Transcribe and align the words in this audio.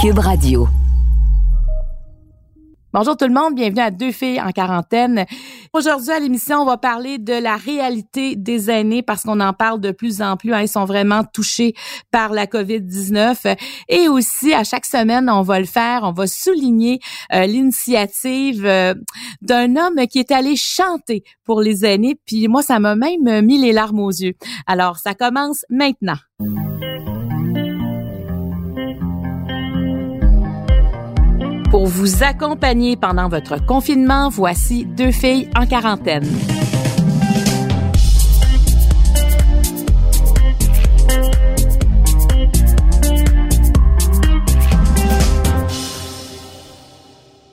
Cube 0.00 0.18
Radio. 0.18 0.68
Bonjour 2.92 3.16
tout 3.16 3.26
le 3.26 3.32
monde, 3.32 3.54
bienvenue 3.54 3.82
à 3.82 3.92
Deux 3.92 4.10
filles 4.10 4.40
en 4.40 4.50
quarantaine. 4.50 5.24
Aujourd'hui 5.72 6.10
à 6.10 6.18
l'émission, 6.18 6.62
on 6.62 6.64
va 6.64 6.76
parler 6.76 7.18
de 7.18 7.34
la 7.34 7.54
réalité 7.54 8.34
des 8.34 8.68
aînés 8.68 9.02
parce 9.02 9.22
qu'on 9.22 9.38
en 9.38 9.52
parle 9.52 9.80
de 9.80 9.92
plus 9.92 10.22
en 10.22 10.36
plus. 10.36 10.52
Hein, 10.52 10.62
ils 10.62 10.68
sont 10.68 10.86
vraiment 10.86 11.22
touchés 11.22 11.74
par 12.10 12.32
la 12.32 12.46
COVID-19. 12.46 13.56
Et 13.88 14.08
aussi, 14.08 14.52
à 14.52 14.64
chaque 14.64 14.86
semaine, 14.86 15.30
on 15.30 15.42
va 15.42 15.60
le 15.60 15.66
faire, 15.66 16.00
on 16.02 16.12
va 16.12 16.26
souligner 16.26 16.98
euh, 17.32 17.46
l'initiative 17.46 18.66
euh, 18.66 18.94
d'un 19.40 19.76
homme 19.76 20.06
qui 20.08 20.18
est 20.18 20.32
allé 20.32 20.56
chanter 20.56 21.22
pour 21.44 21.60
les 21.60 21.84
aînés. 21.84 22.18
Puis 22.26 22.48
moi, 22.48 22.62
ça 22.62 22.80
m'a 22.80 22.96
même 22.96 23.44
mis 23.44 23.58
les 23.58 23.72
larmes 23.72 24.00
aux 24.00 24.10
yeux. 24.10 24.34
Alors, 24.66 24.96
ça 24.96 25.14
commence 25.14 25.64
maintenant. 25.70 26.16
Pour 31.70 31.86
vous 31.86 32.24
accompagner 32.24 32.96
pendant 32.96 33.28
votre 33.28 33.64
confinement, 33.64 34.28
voici 34.28 34.84
deux 34.84 35.12
filles 35.12 35.48
en 35.56 35.66
quarantaine. 35.66 36.26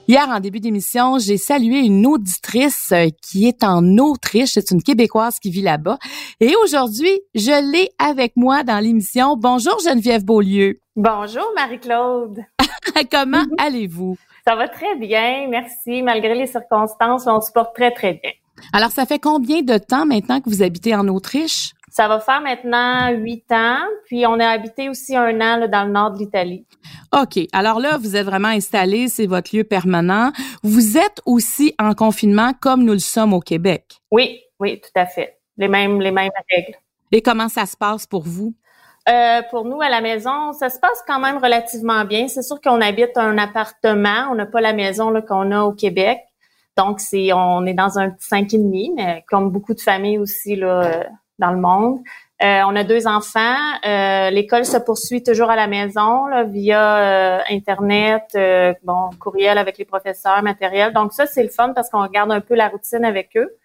Hier, 0.08 0.28
en 0.30 0.40
début 0.40 0.62
d'émission, 0.62 1.20
j'ai 1.20 1.38
salué 1.38 1.80
une 1.80 2.08
auditrice 2.08 2.92
euh, 2.94 3.10
qui 3.22 3.46
est 3.46 3.64
en 3.64 3.98
Autriche. 4.00 4.54
C'est 4.54 4.72
une 4.72 4.82
Québécoise 4.82 5.38
qui 5.38 5.52
vit 5.52 5.62
là-bas. 5.62 6.00
Et 6.40 6.56
aujourd'hui, 6.64 7.20
je 7.36 7.72
l'ai 7.72 7.92
avec 8.00 8.32
moi 8.36 8.64
dans 8.64 8.80
l'émission. 8.80 9.36
Bonjour 9.38 9.78
Geneviève 9.84 10.24
Beaulieu. 10.24 10.80
Bonjour 10.96 11.46
Marie-Claude. 11.56 12.46
Comment 13.12 13.46
allez-vous? 13.58 14.18
Ça 14.46 14.56
va 14.56 14.68
très 14.68 14.96
bien, 14.96 15.48
merci. 15.50 16.02
Malgré 16.02 16.36
les 16.36 16.48
circonstances, 16.48 17.28
on 17.28 17.42
se 17.42 17.52
porte 17.52 17.76
très, 17.76 17.92
très 17.92 18.14
bien. 18.14 18.32
Alors, 18.74 18.92
ça 18.92 19.06
fait 19.06 19.20
combien 19.20 19.62
de 19.62 19.78
temps 19.78 20.06
maintenant 20.06 20.40
que 20.42 20.50
vous 20.50 20.64
habitez 20.64 20.96
en 20.96 21.08
Autriche? 21.08 21.74
Ça 21.90 22.08
va 22.08 22.20
faire 22.20 22.42
maintenant 22.42 23.10
huit 23.12 23.52
ans, 23.52 23.80
puis 24.06 24.26
on 24.28 24.40
a 24.40 24.48
habité 24.48 24.90
aussi 24.90 25.16
un 25.16 25.36
an 25.42 25.58
là, 25.58 25.68
dans 25.68 25.84
le 25.86 25.92
nord 25.92 26.12
de 26.12 26.20
l'Italie. 26.20 26.66
OK. 27.12 27.40
Alors 27.54 27.80
là, 27.80 27.98
vous 27.98 28.16
êtes 28.16 28.26
vraiment 28.26 28.50
installé, 28.50 29.08
c'est 29.08 29.26
votre 29.26 29.56
lieu 29.56 29.64
permanent. 29.64 30.32
Vous 30.64 30.98
êtes 30.98 31.22
aussi 31.26 31.74
en 31.80 31.94
confinement 31.94 32.52
comme 32.60 32.84
nous 32.84 32.94
le 32.94 33.00
sommes 33.00 33.34
au 33.34 33.40
Québec. 33.40 34.00
Oui, 34.12 34.42
oui, 34.60 34.80
tout 34.82 35.00
à 35.00 35.06
fait. 35.06 35.40
Les 35.58 35.68
mêmes, 35.68 36.02
les 36.02 36.12
mêmes 36.12 36.30
règles. 36.52 36.78
Et 37.12 37.22
comment 37.22 37.50
ça 37.50 37.66
se 37.66 37.76
passe 37.76 38.06
pour 38.06 38.24
vous? 38.24 38.54
Euh, 39.10 39.42
pour 39.50 39.66
nous, 39.66 39.82
à 39.82 39.90
la 39.90 40.02
maison, 40.02 40.52
ça 40.54 40.70
se 40.70 40.80
passe 40.80 41.02
quand 41.08 41.20
même 41.20 41.38
relativement 41.38 42.04
bien. 42.04 42.28
C'est 42.28 42.42
sûr 42.42 42.60
qu'on 42.62 42.82
habite 42.82 43.18
un 43.18 43.38
appartement. 43.38 44.28
On 44.32 44.36
n'a 44.36 44.46
pas 44.46 44.62
la 44.62 44.74
maison 44.74 45.14
qu'on 45.22 45.52
a 45.52 45.64
au 45.64 45.72
Québec. 45.72 46.20
Donc, 46.76 47.00
c'est 47.00 47.32
on 47.34 47.66
est 47.66 47.74
dans 47.74 47.98
un 47.98 48.10
petit 48.10 48.28
cinq 48.28 48.54
et 48.54 48.58
demi, 48.58 48.92
mais 48.96 49.24
comme 49.28 49.50
beaucoup 49.50 49.74
de 49.74 49.82
familles 49.82 50.20
aussi 50.20 50.56
là, 50.56 50.84
euh, 50.84 51.04
dans 51.40 51.52
le 51.52 51.58
monde. 51.58 52.00
Euh, 52.44 52.62
on 52.68 52.76
a 52.76 52.84
deux 52.84 53.08
enfants. 53.08 53.56
Euh, 53.86 54.30
L'école 54.30 54.64
se 54.64 54.78
poursuit 54.78 55.24
toujours 55.24 55.50
à 55.50 55.56
la 55.56 55.66
maison 55.66 56.28
là, 56.28 56.44
via 56.44 56.98
euh, 56.98 57.40
Internet, 57.50 58.26
euh, 58.36 58.74
bon, 58.84 59.10
courriel 59.20 59.58
avec 59.58 59.80
les 59.80 59.86
professeurs, 59.86 60.44
matériel. 60.44 60.94
Donc 60.94 61.14
ça, 61.14 61.26
c'est 61.26 61.42
le 61.42 61.50
fun 61.50 61.74
parce 61.74 61.90
qu'on 61.90 62.04
regarde 62.04 62.32
un 62.32 62.42
peu 62.42 62.54
la 62.54 62.68
routine 62.68 63.06
avec 63.06 63.36
eux. 63.38 63.56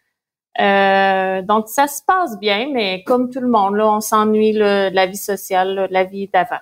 Euh, 0.61 1.43
donc 1.43 1.69
ça 1.69 1.87
se 1.87 2.03
passe 2.07 2.39
bien, 2.39 2.69
mais 2.73 3.03
comme 3.05 3.31
tout 3.31 3.41
le 3.41 3.49
monde, 3.49 3.77
là, 3.77 3.91
on 3.91 4.01
s'ennuie 4.01 4.53
de 4.53 4.95
la 4.95 5.07
vie 5.07 5.17
sociale, 5.17 5.75
là, 5.75 5.89
de 5.89 5.93
la 5.93 6.05
vie 6.05 6.29
d'avant. 6.33 6.61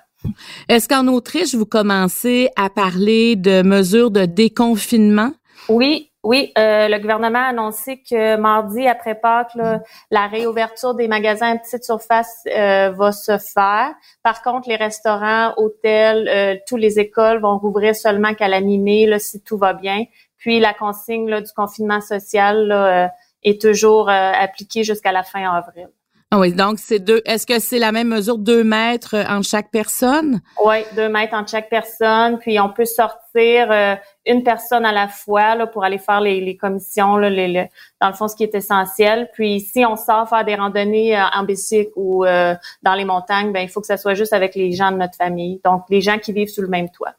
Est-ce 0.69 0.87
qu'en 0.87 1.07
Autriche, 1.07 1.55
vous 1.55 1.65
commencez 1.65 2.49
à 2.55 2.69
parler 2.69 3.35
de 3.35 3.63
mesures 3.63 4.11
de 4.11 4.25
déconfinement? 4.25 5.31
Oui, 5.67 6.11
oui, 6.23 6.51
euh, 6.55 6.87
le 6.87 6.99
gouvernement 6.99 7.39
a 7.39 7.49
annoncé 7.49 8.03
que 8.07 8.37
mardi 8.37 8.87
après 8.87 9.15
Pâques, 9.15 9.55
là, 9.55 9.81
la 10.11 10.27
réouverture 10.27 10.93
des 10.93 11.07
magasins 11.07 11.55
à 11.55 11.57
petite 11.57 11.83
surface 11.83 12.43
euh, 12.47 12.91
va 12.91 13.11
se 13.11 13.39
faire. 13.39 13.91
Par 14.21 14.43
contre, 14.43 14.69
les 14.69 14.75
restaurants, 14.75 15.53
hôtels, 15.57 16.27
euh, 16.27 16.55
tous 16.67 16.77
les 16.77 16.99
écoles 16.99 17.41
vont 17.41 17.57
rouvrir 17.57 17.95
seulement 17.95 18.35
qu'à 18.35 18.47
la 18.47 18.61
mi-mai, 18.61 19.17
si 19.17 19.41
tout 19.41 19.57
va 19.57 19.73
bien. 19.73 20.03
Puis 20.37 20.59
la 20.59 20.73
consigne 20.73 21.27
là, 21.27 21.41
du 21.41 21.51
confinement 21.53 22.01
social 22.01 22.67
là, 22.67 23.05
euh, 23.05 23.07
est 23.43 23.61
toujours 23.61 24.09
euh, 24.09 24.31
appliquée 24.33 24.83
jusqu'à 24.83 25.11
la 25.11 25.23
fin 25.23 25.49
avril. 25.51 25.87
Ah 26.33 26.39
oui, 26.39 26.53
donc 26.53 26.79
c'est 26.79 26.99
deux. 26.99 27.21
Est-ce 27.25 27.45
que 27.45 27.59
c'est 27.59 27.77
la 27.77 27.91
même 27.91 28.07
mesure, 28.07 28.37
deux 28.37 28.63
mètres 28.63 29.17
entre 29.27 29.45
chaque 29.45 29.69
personne? 29.69 30.39
Oui, 30.63 30.77
deux 30.95 31.09
mètres 31.09 31.33
entre 31.33 31.49
chaque 31.51 31.69
personne. 31.69 32.39
Puis 32.39 32.57
on 32.57 32.69
peut 32.69 32.85
sortir 32.85 33.69
euh, 33.69 33.95
une 34.25 34.41
personne 34.41 34.85
à 34.85 34.93
la 34.93 35.09
fois 35.09 35.55
là, 35.55 35.67
pour 35.67 35.83
aller 35.83 35.97
faire 35.97 36.21
les, 36.21 36.39
les 36.39 36.55
commissions, 36.55 37.17
là, 37.17 37.29
les, 37.29 37.49
les- 37.49 37.67
dans 37.99 38.07
le 38.07 38.13
fond, 38.13 38.29
ce 38.29 38.37
qui 38.37 38.43
est 38.43 38.55
essentiel. 38.55 39.29
Puis 39.33 39.59
si 39.59 39.85
on 39.85 39.97
sort 39.97 40.29
faire 40.29 40.45
des 40.45 40.55
randonnées 40.55 41.17
euh, 41.17 41.23
en 41.35 41.43
bicycle 41.43 41.91
ou 41.97 42.23
euh, 42.23 42.55
dans 42.81 42.93
les 42.93 43.03
montagnes, 43.03 43.51
ben 43.51 43.59
il 43.59 43.67
faut 43.69 43.81
que 43.81 43.87
ça 43.87 43.97
soit 43.97 44.13
juste 44.13 44.31
avec 44.31 44.55
les 44.55 44.71
gens 44.71 44.93
de 44.93 44.97
notre 44.97 45.15
famille. 45.17 45.59
Donc 45.65 45.83
les 45.89 45.99
gens 45.99 46.17
qui 46.17 46.31
vivent 46.31 46.47
sous 46.47 46.61
le 46.61 46.69
même 46.69 46.89
toit. 46.91 47.11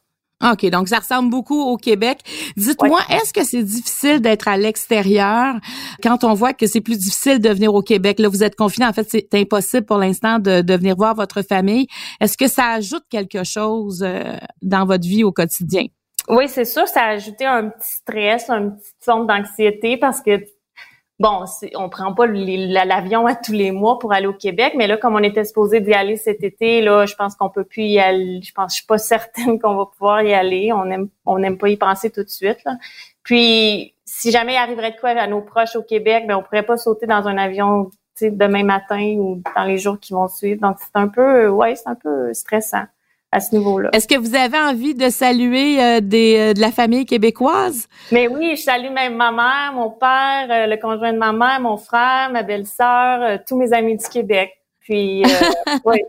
OK, 0.43 0.69
donc 0.69 0.89
ça 0.89 0.99
ressemble 0.99 1.29
beaucoup 1.29 1.61
au 1.61 1.77
Québec. 1.77 2.19
Dites-moi, 2.57 2.99
est-ce 3.09 3.33
que 3.33 3.43
c'est 3.43 3.63
difficile 3.63 4.19
d'être 4.19 4.47
à 4.47 4.57
l'extérieur? 4.57 5.55
Quand 6.01 6.23
on 6.23 6.33
voit 6.33 6.53
que 6.53 6.67
c'est 6.67 6.81
plus 6.81 6.97
difficile 6.97 7.39
de 7.39 7.49
venir 7.49 7.73
au 7.73 7.81
Québec? 7.81 8.19
Là, 8.19 8.27
vous 8.27 8.43
êtes 8.43 8.55
confiné. 8.55 8.85
En 8.85 8.93
fait, 8.93 9.07
c'est 9.09 9.33
impossible 9.33 9.85
pour 9.85 9.97
l'instant 9.97 10.39
de, 10.39 10.61
de 10.61 10.73
venir 10.75 10.95
voir 10.95 11.15
votre 11.15 11.41
famille. 11.41 11.87
Est-ce 12.19 12.37
que 12.37 12.47
ça 12.47 12.71
ajoute 12.71 13.03
quelque 13.09 13.43
chose 13.43 14.03
euh, 14.05 14.37
dans 14.61 14.85
votre 14.85 15.07
vie 15.07 15.23
au 15.23 15.31
quotidien? 15.31 15.85
Oui, 16.29 16.47
c'est 16.47 16.65
sûr, 16.65 16.87
ça 16.87 17.01
a 17.01 17.07
ajouté 17.09 17.45
un 17.45 17.69
petit 17.69 17.95
stress, 18.01 18.49
une 18.49 18.77
petite 18.77 19.03
forme 19.03 19.27
d'anxiété 19.27 19.97
parce 19.97 20.21
que 20.21 20.39
bon, 21.23 21.45
on 21.75 21.89
prend 21.89 22.13
pas 22.13 22.27
l'avion 22.27 23.25
à 23.25 23.35
tous 23.35 23.53
les 23.53 23.71
mois 23.71 23.97
pour 23.97 24.11
aller 24.11 24.27
au 24.27 24.33
Québec, 24.33 24.73
mais 24.77 24.87
là, 24.87 24.97
comme 24.97 25.15
on 25.15 25.23
était 25.23 25.45
supposé 25.45 25.79
d'y 25.79 25.93
aller 25.93 26.17
cet 26.17 26.43
été, 26.43 26.81
là, 26.81 27.05
je 27.05 27.15
pense 27.15 27.35
qu'on 27.35 27.49
peut 27.49 27.63
plus 27.63 27.83
y 27.83 27.99
aller. 27.99 28.41
Je 28.43 28.51
pense, 28.51 28.73
je 28.73 28.79
suis 28.79 28.85
pas 28.85 28.97
certaine 29.13 29.57
qu'on 29.57 29.75
va 29.75 29.85
pouvoir 29.85 30.21
y 30.21 30.33
aller. 30.33 30.73
On 30.73 30.83
aime, 30.91 31.07
on 31.25 31.39
n'aime 31.39 31.57
pas 31.57 31.69
y 31.69 31.77
penser 31.77 32.11
tout 32.11 32.23
de 32.23 32.29
suite. 32.29 32.59
Puis, 33.23 33.95
si 34.03 34.31
jamais 34.31 34.55
il 34.55 34.57
arriverait 34.57 34.91
de 34.91 34.99
quoi 34.99 35.11
à 35.11 35.27
nos 35.27 35.41
proches 35.41 35.77
au 35.77 35.83
Québec, 35.83 36.25
ben 36.27 36.35
on 36.35 36.43
pourrait 36.43 36.65
pas 36.65 36.75
sauter 36.75 37.07
dans 37.07 37.25
un 37.25 37.37
avion, 37.37 37.89
demain 38.21 38.63
matin 38.63 39.15
ou 39.17 39.41
dans 39.55 39.63
les 39.63 39.77
jours 39.77 39.99
qui 39.99 40.11
vont 40.11 40.27
suivre. 40.27 40.59
Donc, 40.61 40.75
c'est 40.79 40.95
un 40.95 41.07
peu, 41.07 41.47
ouais, 41.47 41.75
c'est 41.75 41.87
un 41.87 41.95
peu 41.95 42.33
stressant 42.33 42.83
à 43.33 43.39
ce 43.39 43.55
niveau-là. 43.55 43.89
Est-ce 43.93 44.07
que 44.07 44.17
vous 44.17 44.35
avez 44.35 44.57
envie 44.59 44.93
de 44.93 45.09
saluer 45.09 45.83
euh, 45.83 45.99
des, 46.01 46.37
euh, 46.37 46.53
de 46.53 46.61
la 46.61 46.71
famille 46.71 47.05
québécoise? 47.05 47.87
Mais 48.11 48.27
oui, 48.27 48.55
je 48.55 48.61
salue 48.61 48.91
même 48.91 49.15
ma 49.15 49.31
mère, 49.31 49.71
mon 49.73 49.89
père, 49.89 50.47
euh, 50.49 50.67
le 50.67 50.77
conjoint 50.77 51.11
de 51.11 51.17
ma 51.17 51.33
mère, 51.33 51.59
mon 51.59 51.77
frère, 51.77 52.29
ma 52.31 52.43
belle-sœur, 52.43 53.21
euh, 53.21 53.37
tous 53.47 53.57
mes 53.57 53.73
amis 53.73 53.97
du 53.97 54.07
Québec. 54.07 54.51
Puis, 54.81 55.23
euh, 55.23 55.27
oui. 55.85 56.01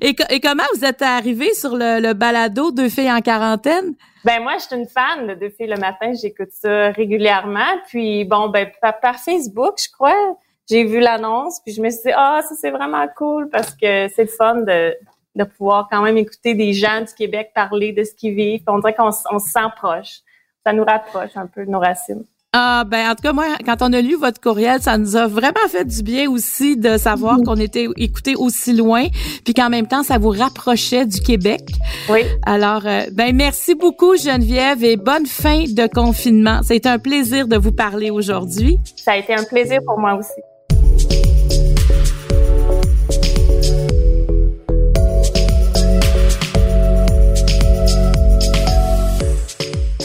Et, 0.00 0.16
et 0.30 0.40
comment 0.40 0.62
vous 0.74 0.84
êtes 0.84 1.02
arrivé 1.02 1.52
sur 1.52 1.76
le, 1.76 2.00
le 2.00 2.14
balado 2.14 2.70
Deux 2.70 2.88
filles 2.88 3.12
en 3.12 3.20
quarantaine? 3.20 3.94
Ben 4.24 4.42
moi, 4.42 4.54
je 4.58 4.64
suis 4.64 4.76
une 4.76 4.88
fan 4.88 5.26
de 5.26 5.34
Deux 5.34 5.50
filles 5.50 5.66
le 5.66 5.76
matin. 5.76 6.12
J'écoute 6.20 6.50
ça 6.52 6.90
régulièrement. 6.92 7.80
Puis 7.88 8.24
bon, 8.24 8.48
ben 8.48 8.68
par, 8.80 8.98
par 9.00 9.16
Facebook, 9.16 9.74
je 9.78 9.90
crois, 9.92 10.36
j'ai 10.70 10.84
vu 10.84 11.00
l'annonce. 11.00 11.60
Puis 11.64 11.74
je 11.74 11.82
me 11.82 11.90
suis 11.90 12.02
dit, 12.06 12.12
ah, 12.14 12.40
ça 12.48 12.54
c'est 12.58 12.70
vraiment 12.70 13.06
cool 13.16 13.50
parce 13.50 13.74
que 13.74 14.08
c'est 14.08 14.22
le 14.22 14.28
fun 14.28 14.62
de 14.62 14.94
de 15.36 15.44
pouvoir 15.44 15.88
quand 15.90 16.02
même 16.02 16.16
écouter 16.16 16.54
des 16.54 16.72
gens 16.72 17.00
du 17.00 17.14
Québec 17.14 17.52
parler 17.54 17.92
de 17.92 18.02
ce 18.02 18.14
qu'ils 18.14 18.34
vivent. 18.34 18.62
On 18.66 18.78
dirait 18.78 18.94
qu'on 18.94 19.10
on 19.30 19.38
se 19.38 19.50
sent 19.50 19.68
proche. 19.76 20.20
Ça 20.64 20.72
nous 20.72 20.84
rapproche 20.84 21.36
un 21.36 21.46
peu 21.46 21.64
de 21.64 21.70
nos 21.70 21.78
racines. 21.78 22.24
Ah 22.58 22.84
ben 22.86 23.10
en 23.10 23.14
tout 23.14 23.22
cas 23.22 23.34
moi 23.34 23.44
quand 23.66 23.82
on 23.82 23.92
a 23.92 24.00
lu 24.00 24.16
votre 24.16 24.40
courriel 24.40 24.80
ça 24.80 24.96
nous 24.96 25.14
a 25.14 25.26
vraiment 25.26 25.68
fait 25.68 25.84
du 25.84 26.02
bien 26.02 26.30
aussi 26.30 26.78
de 26.78 26.96
savoir 26.96 27.36
qu'on 27.44 27.56
était 27.56 27.86
écouté 27.96 28.34
aussi 28.34 28.72
loin 28.72 29.08
puis 29.44 29.52
qu'en 29.52 29.68
même 29.68 29.86
temps 29.86 30.02
ça 30.02 30.16
vous 30.16 30.30
rapprochait 30.30 31.04
du 31.04 31.20
Québec. 31.20 31.60
Oui. 32.08 32.20
Alors 32.46 32.86
euh, 32.86 33.02
ben 33.12 33.36
merci 33.36 33.74
beaucoup 33.74 34.16
Geneviève 34.16 34.82
et 34.82 34.96
bonne 34.96 35.26
fin 35.26 35.64
de 35.64 35.86
confinement. 35.86 36.60
C'est 36.62 36.86
un 36.86 36.98
plaisir 36.98 37.46
de 37.46 37.58
vous 37.58 37.72
parler 37.72 38.10
aujourd'hui. 38.10 38.78
Ça 38.96 39.12
a 39.12 39.16
été 39.18 39.34
un 39.34 39.44
plaisir 39.44 39.80
pour 39.84 39.98
moi 39.98 40.14
aussi. 40.14 40.40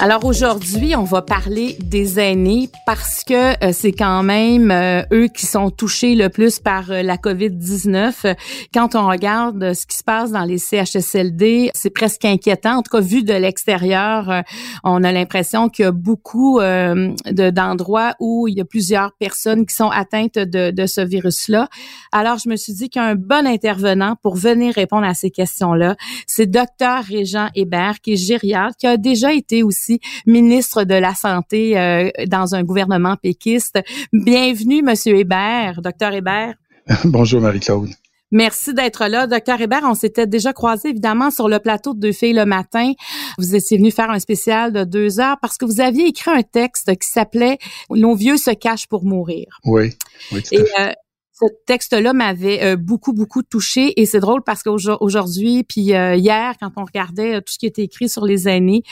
Alors 0.03 0.25
aujourd'hui, 0.25 0.95
on 0.95 1.03
va 1.03 1.21
parler 1.21 1.77
des 1.80 2.19
aînés 2.19 2.71
parce 2.88 3.24
que 3.24 3.51
euh, 3.63 3.71
c'est 3.71 3.92
quand 3.92 4.24
même 4.24 4.71
euh, 4.71 5.03
eux 5.13 5.27
qui 5.27 5.45
sont 5.45 5.69
touchés 5.69 6.15
le 6.15 6.30
plus 6.30 6.57
par 6.57 6.89
euh, 6.89 7.03
la 7.03 7.18
COVID-19. 7.18 8.36
Quand 8.74 8.95
on 8.95 9.07
regarde 9.07 9.75
ce 9.75 9.86
qui 9.86 9.95
se 9.95 10.03
passe 10.03 10.31
dans 10.31 10.44
les 10.44 10.57
CHSLD, 10.57 11.69
c'est 11.75 11.92
presque 11.92 12.25
inquiétant. 12.25 12.77
En 12.77 12.81
tout 12.81 12.98
cas, 12.98 13.00
vu 13.00 13.21
de 13.21 13.33
l'extérieur, 13.33 14.42
on 14.83 15.03
a 15.03 15.12
l'impression 15.12 15.69
qu'il 15.69 15.86
y 15.86 15.88
a 15.88 15.92
beaucoup 15.92 16.59
d'endroits 16.59 18.15
où 18.19 18.47
il 18.47 18.57
y 18.57 18.62
a 18.62 18.65
plusieurs 18.65 19.12
personnes 19.19 19.68
qui 19.68 19.75
sont 19.75 19.89
atteintes 19.89 20.39
de, 20.39 20.86
ce 20.88 21.01
virus-là. 21.01 21.69
Alors, 22.12 22.39
je 22.39 22.50
me 22.50 22.56
suis 22.56 22.74
dit 22.74 22.89
qu'un 22.89 23.13
bon 23.13 23.45
intervenant 23.45 24.15
pour 24.24 24.36
venir 24.36 24.74
répondre 24.74 25.06
à 25.06 25.13
ces 25.13 25.30
questions-là, 25.30 25.95
c'est 26.25 26.47
docteur 26.47 27.04
Régent 27.04 27.50
Hébert, 27.54 28.01
qui 28.01 28.13
est 28.13 28.18
gériatre, 28.18 28.77
qui 28.77 28.88
a 28.88 28.97
déjà 28.97 29.33
été 29.33 29.62
aussi 29.62 29.90
ministre 30.25 30.83
de 30.83 30.95
la 30.95 31.13
Santé 31.13 31.77
euh, 31.77 32.09
dans 32.27 32.55
un 32.55 32.63
gouvernement 32.63 33.15
péquiste. 33.15 33.79
Bienvenue, 34.13 34.81
Monsieur 34.81 35.17
Hébert, 35.17 35.81
docteur 35.81 36.13
Hébert. 36.13 36.55
Bonjour, 37.05 37.41
Marie-Claude. 37.41 37.89
Merci 38.31 38.73
d'être 38.73 39.07
là. 39.07 39.27
Docteur 39.27 39.59
Hébert, 39.59 39.81
on 39.83 39.93
s'était 39.93 40.25
déjà 40.25 40.53
croisé 40.53 40.89
évidemment 40.89 41.31
sur 41.31 41.49
le 41.49 41.59
plateau 41.59 41.93
de 41.93 41.99
Deux 41.99 42.13
filles 42.13 42.33
le 42.33 42.45
matin. 42.45 42.93
Vous 43.38 43.55
étiez 43.55 43.77
venu 43.77 43.91
faire 43.91 44.09
un 44.09 44.19
spécial 44.19 44.71
de 44.71 44.85
deux 44.85 45.19
heures 45.19 45.38
parce 45.41 45.57
que 45.57 45.65
vous 45.65 45.81
aviez 45.81 46.07
écrit 46.07 46.31
un 46.31 46.41
texte 46.41 46.97
qui 46.97 47.07
s'appelait 47.07 47.57
Nos 47.89 48.15
vieux 48.15 48.37
se 48.37 48.51
cachent 48.51 48.87
pour 48.87 49.03
mourir. 49.03 49.59
Oui. 49.65 49.89
oui 50.31 50.44
Et, 50.51 50.61
euh, 50.61 50.94
ce 51.41 51.47
texte-là 51.65 52.13
m'avait 52.13 52.63
euh, 52.63 52.75
beaucoup, 52.75 53.13
beaucoup 53.13 53.41
touché. 53.41 53.99
Et 53.99 54.05
c'est 54.05 54.19
drôle 54.19 54.43
parce 54.43 54.61
qu'aujourd'hui, 54.63 55.63
puis 55.63 55.93
euh, 55.93 56.15
hier, 56.15 56.53
quand 56.59 56.71
on 56.75 56.83
regardait 56.83 57.35
euh, 57.35 57.41
tout 57.41 57.53
ce 57.53 57.57
qui 57.57 57.65
était 57.65 57.83
écrit 57.83 58.09
sur 58.09 58.25
les 58.25 58.47
aînés, 58.47 58.83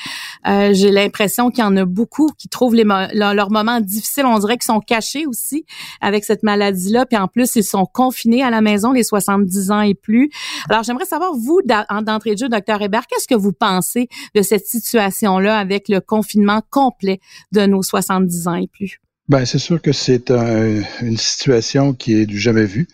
j'ai 0.45 0.89
l'impression 0.89 1.51
qu'il 1.51 1.63
y 1.63 1.67
en 1.67 1.75
a 1.77 1.85
beaucoup 1.85 2.29
qui 2.37 2.47
trouvent 2.47 2.75
les 2.75 2.83
leurs 2.83 3.51
moments 3.51 3.79
difficiles. 3.81 4.25
On 4.25 4.39
dirait 4.39 4.57
qu'ils 4.57 4.63
sont 4.63 4.79
cachés 4.79 5.25
aussi 5.27 5.65
avec 6.01 6.23
cette 6.23 6.43
maladie-là. 6.43 7.05
Puis 7.05 7.17
en 7.17 7.27
plus, 7.27 7.55
ils 7.55 7.63
sont 7.63 7.85
confinés 7.85 8.41
à 8.41 8.49
la 8.49 8.61
maison, 8.61 8.91
les 8.91 9.03
70 9.03 9.71
ans 9.71 9.81
et 9.81 9.93
plus. 9.93 10.29
Alors, 10.69 10.83
j'aimerais 10.83 11.05
savoir, 11.05 11.33
vous, 11.33 11.61
d'entrée 11.65 12.33
de 12.33 12.39
jeu, 12.39 12.49
docteur 12.49 12.81
Hébert, 12.81 13.05
qu'est-ce 13.07 13.27
que 13.27 13.35
vous 13.35 13.53
pensez 13.53 14.07
de 14.33 14.41
cette 14.41 14.65
situation-là 14.65 15.57
avec 15.57 15.87
le 15.87 15.99
confinement 15.99 16.61
complet 16.69 17.19
de 17.51 17.65
nos 17.65 17.83
70 17.83 18.47
ans 18.47 18.55
et 18.55 18.67
plus? 18.67 18.99
Ben, 19.29 19.45
c'est 19.45 19.59
sûr 19.59 19.79
que 19.79 19.91
c'est 19.91 20.31
une 20.31 21.17
situation 21.17 21.93
qui 21.93 22.15
est 22.15 22.25
du 22.25 22.39
jamais 22.39 22.65
vu. 22.65 22.87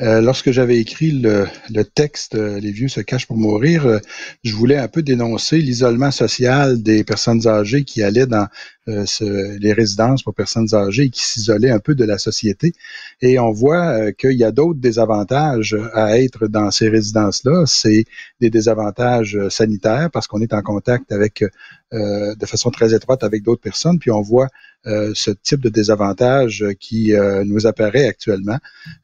Euh, 0.00 0.22
lorsque 0.22 0.50
j'avais 0.50 0.78
écrit 0.78 1.10
le, 1.10 1.46
texte 1.84 2.34
euh, 2.34 2.58
Les 2.60 2.72
vieux 2.72 2.88
se 2.88 3.02
cachent 3.02 3.26
pour 3.26 3.36
mourir, 3.36 3.84
euh, 3.84 3.98
je 4.42 4.54
voulais 4.54 4.78
un 4.78 4.88
peu 4.88 5.02
dénoncer 5.02 5.58
l'isolement 5.58 6.10
social 6.10 6.82
des 6.82 7.04
personnes 7.04 7.46
âgées 7.46 7.84
qui 7.84 8.02
allaient 8.02 8.26
dans 8.26 8.48
les 8.88 9.72
résidences 9.72 10.24
pour 10.24 10.34
personnes 10.34 10.74
âgées 10.74 11.04
et 11.04 11.10
qui 11.10 11.24
s'isolaient 11.24 11.70
un 11.70 11.78
peu 11.78 11.94
de 11.94 12.04
la 12.04 12.18
société. 12.18 12.72
Et 13.20 13.38
on 13.38 13.52
voit 13.52 14.10
qu'il 14.10 14.32
y 14.32 14.42
a 14.42 14.50
d'autres 14.50 14.80
désavantages 14.80 15.76
à 15.94 16.18
être 16.18 16.48
dans 16.48 16.72
ces 16.72 16.88
résidences-là. 16.88 17.62
C'est 17.66 18.06
des 18.40 18.50
désavantages 18.50 19.38
sanitaires 19.50 20.10
parce 20.12 20.26
qu'on 20.26 20.40
est 20.40 20.52
en 20.52 20.62
contact 20.62 21.12
avec 21.12 21.44
de 21.92 22.46
façon 22.46 22.70
très 22.70 22.92
étroite 22.92 23.22
avec 23.22 23.44
d'autres 23.44 23.62
personnes. 23.62 24.00
Puis 24.00 24.10
on 24.10 24.20
voit 24.20 24.48
euh, 24.48 24.71
ce 24.84 25.30
type 25.30 25.60
de 25.60 25.68
désavantage 25.68 26.64
qui 26.80 27.14
euh, 27.14 27.44
nous 27.44 27.66
apparaît 27.66 28.06
actuellement. 28.06 28.58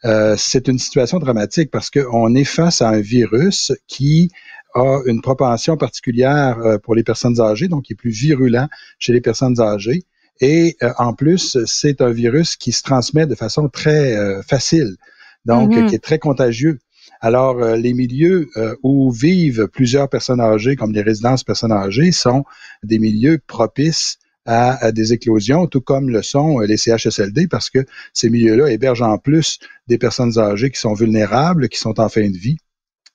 Euh, 0.04 0.34
c'est 0.36 0.68
une 0.68 0.78
situation 0.78 1.18
dramatique 1.18 1.70
parce 1.70 1.90
qu'on 1.90 2.34
est 2.34 2.44
face 2.44 2.82
à 2.82 2.88
un 2.88 3.00
virus 3.00 3.72
qui 3.86 4.30
a 4.74 5.00
une 5.06 5.22
propension 5.22 5.76
particulière 5.76 6.78
pour 6.82 6.94
les 6.94 7.02
personnes 7.02 7.40
âgées, 7.40 7.68
donc 7.68 7.84
qui 7.84 7.94
est 7.94 7.96
plus 7.96 8.10
virulent 8.10 8.68
chez 8.98 9.12
les 9.12 9.20
personnes 9.20 9.60
âgées. 9.60 10.04
Et 10.40 10.76
en 10.98 11.14
plus, 11.14 11.58
c'est 11.64 12.00
un 12.00 12.10
virus 12.10 12.54
qui 12.54 12.70
se 12.70 12.82
transmet 12.82 13.26
de 13.26 13.34
façon 13.34 13.68
très 13.68 14.14
facile, 14.46 14.96
donc 15.46 15.72
mm-hmm. 15.72 15.88
qui 15.88 15.94
est 15.96 16.04
très 16.04 16.18
contagieux. 16.18 16.78
Alors, 17.20 17.58
les 17.58 17.94
milieux 17.94 18.50
où 18.82 19.10
vivent 19.10 19.68
plusieurs 19.68 20.08
personnes 20.08 20.40
âgées, 20.40 20.76
comme 20.76 20.92
les 20.92 21.02
résidences 21.02 21.42
personnes 21.42 21.72
âgées, 21.72 22.12
sont 22.12 22.44
des 22.84 22.98
milieux 22.98 23.40
propices 23.44 24.18
à, 24.50 24.92
des 24.92 25.12
éclosions, 25.12 25.66
tout 25.66 25.82
comme 25.82 26.08
le 26.08 26.22
sont 26.22 26.60
euh, 26.60 26.66
les 26.66 26.78
CHSLD, 26.78 27.48
parce 27.48 27.68
que 27.68 27.84
ces 28.14 28.30
milieux-là 28.30 28.70
hébergent 28.70 29.02
en 29.02 29.18
plus 29.18 29.58
des 29.88 29.98
personnes 29.98 30.38
âgées 30.38 30.70
qui 30.70 30.80
sont 30.80 30.94
vulnérables, 30.94 31.68
qui 31.68 31.78
sont 31.78 32.00
en 32.00 32.08
fin 32.08 32.28
de 32.28 32.36
vie. 32.36 32.56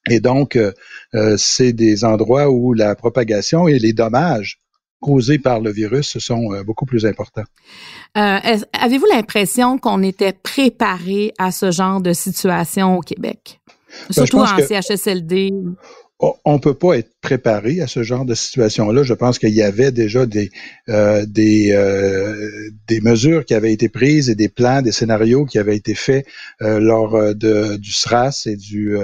Et 0.10 0.20
donc, 0.20 0.56
euh, 0.56 0.74
euh, 1.16 1.36
c'est 1.38 1.74
des 1.74 2.06
endroits 2.06 2.52
où 2.52 2.74
la 2.74 2.94
propagation 2.94 3.68
et 3.68 3.80
les 3.80 3.94
dommages 3.94 4.60
causés 5.00 5.40
par 5.40 5.60
le 5.60 5.72
virus 5.72 6.18
sont 6.20 6.64
beaucoup 6.64 6.86
plus 6.86 7.06
importants. 7.06 7.44
Avez-vous 8.14 9.06
l'impression 9.12 9.78
qu'on 9.78 10.02
était 10.02 10.32
préparé 10.32 11.34
à 11.38 11.52
ce 11.52 11.72
genre 11.72 12.00
de 12.00 12.14
situation 12.14 12.98
au 12.98 13.02
Québec? 13.02 13.60
Ben, 14.08 14.26
Surtout 14.26 14.38
en 14.38 14.46
CHSLD 14.46 15.52
on 16.46 16.60
peut 16.60 16.74
pas 16.74 16.98
être 16.98 17.12
préparé 17.22 17.82
à 17.82 17.88
ce 17.88 18.04
genre 18.04 18.26
de 18.26 18.34
situation-là. 18.34 19.04
Je 19.04 19.14
pense 19.14 19.40
qu'il 19.40 19.54
y 19.54 19.62
avait 19.62 19.92
déjà 19.92 20.26
des 20.26 20.52
euh, 20.90 21.26
des 21.26 21.72
euh, 21.72 22.70
des 22.88 23.02
mesures 23.02 23.46
qui 23.46 23.54
avaient 23.54 23.74
été 23.74 23.90
prises 23.90 24.30
et 24.30 24.36
des 24.36 24.50
plans, 24.50 24.82
des 24.82 24.92
scénarios 24.92 25.46
qui 25.46 25.60
avaient 25.60 25.76
été 25.76 25.96
faits 25.96 26.26
euh, 26.62 26.80
lors 26.80 27.36
du 27.36 27.92
SRAS 27.92 28.44
et 28.46 28.56
du 28.56 28.98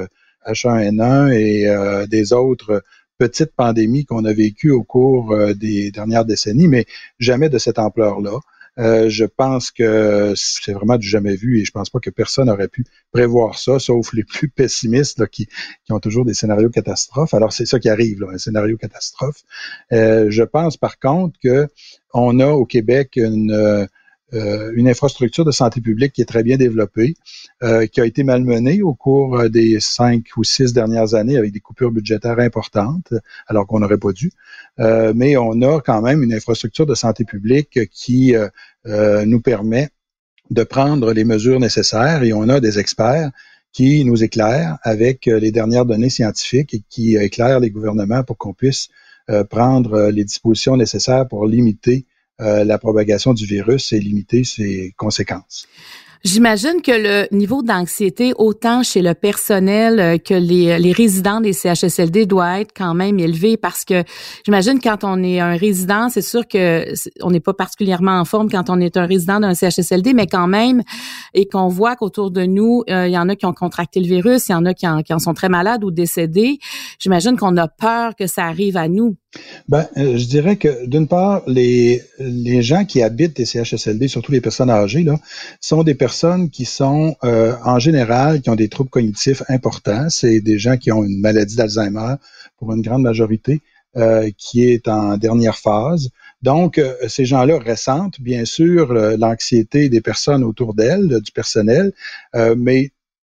H1N1 0.48 1.32
et 1.34 2.08
des 2.08 2.34
autres 2.34 2.84
petites 3.18 3.54
pandémies 3.56 4.06
qu'on 4.06 4.26
a 4.26 4.34
vécues 4.34 4.72
au 4.72 4.84
cours 4.84 5.36
des 5.56 5.92
dernières 5.92 6.26
décennies, 6.26 6.68
mais 6.68 6.86
jamais 7.20 7.50
de 7.50 7.58
cette 7.58 7.80
ampleur-là. 7.80 8.40
Euh, 8.80 9.10
je 9.10 9.26
pense 9.26 9.72
que 9.72 10.34
c'est 10.36 10.74
vraiment 10.74 10.98
du 10.98 11.08
jamais 11.08 11.36
vu 11.36 11.60
et 11.60 11.66
je 11.66 11.72
pense 11.72 11.90
pas 11.90 12.00
que 12.00 12.10
personne 12.10 12.50
aurait 12.50 12.68
pu 12.68 12.86
prévoir 13.12 13.60
ça, 13.60 13.78
sauf 13.78 14.14
les 14.14 14.24
plus 14.24 14.50
pessimistes 14.56 15.28
qui, 15.28 15.48
ont 15.90 16.00
toujours 16.00 16.26
des 16.26 16.34
scénarios 16.34 16.70
catastrophes. 16.70 17.34
Alors 17.34 17.52
c'est 17.52 17.66
ça 17.66 17.80
qui 17.80 17.90
arrive, 17.90 18.24
un 18.32 18.38
scénario 18.38 18.78
catastrophe. 18.78 19.42
Euh, 19.92 20.28
je 20.30 20.44
pense 20.44 20.78
par 20.78 21.00
contre 21.00 21.38
que 21.44 21.68
on 22.14 22.40
a 22.40 22.48
au 22.48 22.66
Québec 22.66 23.14
une 23.18 23.88
euh, 24.34 24.72
une 24.76 24.88
infrastructure 24.88 25.44
de 25.44 25.52
santé 25.52 25.82
publique 25.82 26.14
qui 26.14 26.22
est 26.22 26.26
très 26.26 26.44
bien 26.44 26.56
développée, 26.56 27.16
euh, 27.64 27.88
qui 27.88 28.00
a 28.00 28.06
été 28.06 28.24
malmenée 28.24 28.84
au 28.84 28.94
cours 28.94 29.40
euh, 29.40 29.50
des 29.50 29.80
cinq 29.80 30.26
ou 30.38 30.44
six 30.44 30.72
dernières 30.72 31.16
années 31.16 31.38
avec 31.38 31.52
des 31.52 31.60
coupures 31.60 31.92
budgétaires 31.92 32.40
importantes, 32.40 33.12
alors 33.48 33.66
qu'on 33.66 33.80
n'aurait 33.80 33.98
pas 33.98 34.12
dû. 34.12 34.32
mais 34.78 35.36
on 35.38 35.62
a 35.62 35.82
quand 35.82 36.02
même 36.02 36.24
une 36.24 36.34
infrastructure 36.34 36.86
de 36.86 36.96
santé 36.96 37.26
publique 37.26 37.80
qui 37.92 38.34
nous 38.86 39.42
permet 39.42 39.90
de 40.52 40.64
prendre 40.64 41.12
les 41.14 41.24
mesures 41.24 41.60
nécessaires 41.60 42.24
et 42.24 42.34
on 42.34 42.48
a 42.50 42.60
des 42.60 42.80
experts 42.80 43.32
qui 43.72 44.06
nous 44.06 44.24
éclairent 44.24 44.78
avec 44.84 45.26
les 45.26 45.52
dernières 45.52 45.86
données 45.86 46.10
scientifiques 46.10 46.74
et 46.74 46.84
qui 46.90 47.18
éclairent 47.18 47.60
les 47.60 47.72
gouvernements 47.72 48.24
pour 48.24 48.38
qu'on 48.38 48.54
puisse 48.54 48.90
prendre 49.50 50.10
les 50.10 50.24
dispositions 50.24 50.78
nécessaires 50.78 51.28
pour 51.28 51.46
limiter 51.46 52.06
euh, 52.42 52.64
la 52.64 52.78
propagation 52.78 53.34
du 53.34 53.46
virus 53.46 53.94
et 53.94 54.00
limiter 54.00 54.44
ses 54.44 54.94
conséquences. 54.98 55.68
J'imagine 56.26 56.82
que 56.84 56.92
le 56.92 57.34
niveau 57.34 57.64
d'anxiété, 57.64 58.34
autant 58.38 58.84
chez 58.84 59.02
le 59.02 59.14
personnel 59.14 60.00
euh, 60.02 60.18
que 60.18 60.34
les, 60.34 60.78
les, 60.78 60.92
résidents 60.92 61.40
des 61.40 61.54
CHSLD, 61.54 62.26
doit 62.26 62.60
être 62.60 62.74
quand 62.76 62.94
même 62.94 63.20
élevé 63.20 63.56
parce 63.56 63.86
que 63.86 64.04
j'imagine 64.44 64.82
quand 64.82 65.06
on 65.06 65.24
est 65.24 65.40
un 65.40 65.56
résident, 65.56 66.10
c'est 66.10 66.22
sûr 66.22 66.46
que 66.46 66.94
on 67.22 67.32
n'est 67.32 67.40
pas 67.40 67.54
particulièrement 67.54 68.20
en 68.20 68.26
forme 68.26 68.50
quand 68.50 68.70
on 68.70 68.82
est 68.82 68.98
un 68.98 69.06
résident 69.06 69.40
d'un 69.40 69.54
CHSLD, 69.54 70.14
mais 70.14 70.28
quand 70.28 70.48
même, 70.48 70.82
et 71.34 71.48
qu'on 71.48 71.70
voit 71.70 71.96
qu'autour 71.96 72.32
de 72.32 72.44
nous, 72.46 72.84
euh, 72.90 73.08
il 73.08 73.14
y 73.14 73.18
en 73.18 73.30
a 73.30 73.38
qui 73.38 73.46
ont 73.46 73.54
contracté 73.54 74.02
le 74.02 74.08
virus, 74.08 74.50
il 74.50 74.52
y 74.52 74.56
en 74.56 74.66
a 74.66 74.74
qui 74.74 74.86
en, 74.90 75.04
qui 75.04 75.14
en 75.14 75.20
sont 75.20 75.34
très 75.34 75.48
malades 75.48 75.86
ou 75.86 75.92
décédés. 75.92 76.60
J'imagine 77.00 77.38
qu'on 77.38 77.56
a 77.56 77.70
peur 77.70 78.14
que 78.18 78.28
ça 78.28 78.44
arrive 78.44 78.76
à 78.76 78.90
nous. 78.90 79.16
Ben, 79.68 79.88
euh, 79.98 80.18
je 80.18 80.26
dirais 80.26 80.56
que 80.56 80.88
d'une 80.88 81.08
part, 81.08 81.44
les, 81.46 82.02
les 82.18 82.64
gens 82.64 82.86
qui 82.86 83.04
habitent 83.04 83.38
les 83.38 83.46
CHSLD, 83.46 84.08
surtout 84.08 84.32
les 84.32 84.42
personnes 84.42 84.72
âgées, 84.72 85.04
là, 85.04 85.20
sont 85.62 85.84
des 85.84 85.94
personnes 85.94 86.50
qui 86.50 86.66
sont 86.66 87.16
euh, 87.24 87.56
en 87.64 87.78
général 87.78 88.42
qui 88.42 88.50
ont 88.50 88.56
des 88.56 88.70
troubles 88.70 88.90
cognitifs 88.90 89.44
importants. 89.48 90.10
C'est 90.10 90.42
des 90.42 90.58
gens 90.58 90.78
qui 90.78 90.92
ont 90.92 91.04
une 91.04 91.20
maladie 91.20 91.56
d'Alzheimer 91.56 92.16
pour 92.58 92.74
une 92.74 92.82
grande 92.82 93.04
majorité, 93.04 93.62
euh, 93.98 94.32
qui 94.38 94.66
est 94.66 94.88
en 94.88 95.18
dernière 95.18 95.58
phase. 95.58 96.10
Donc, 96.42 96.82
ces 97.10 97.26
gens-là 97.26 97.60
ressentent 97.60 98.22
bien 98.22 98.46
sûr 98.46 98.94
l'anxiété 98.94 99.90
des 99.90 100.00
personnes 100.00 100.46
autour 100.46 100.74
d'elles, 100.74 101.20
du 101.20 101.34
personnel, 101.34 101.92
mais 102.56 102.92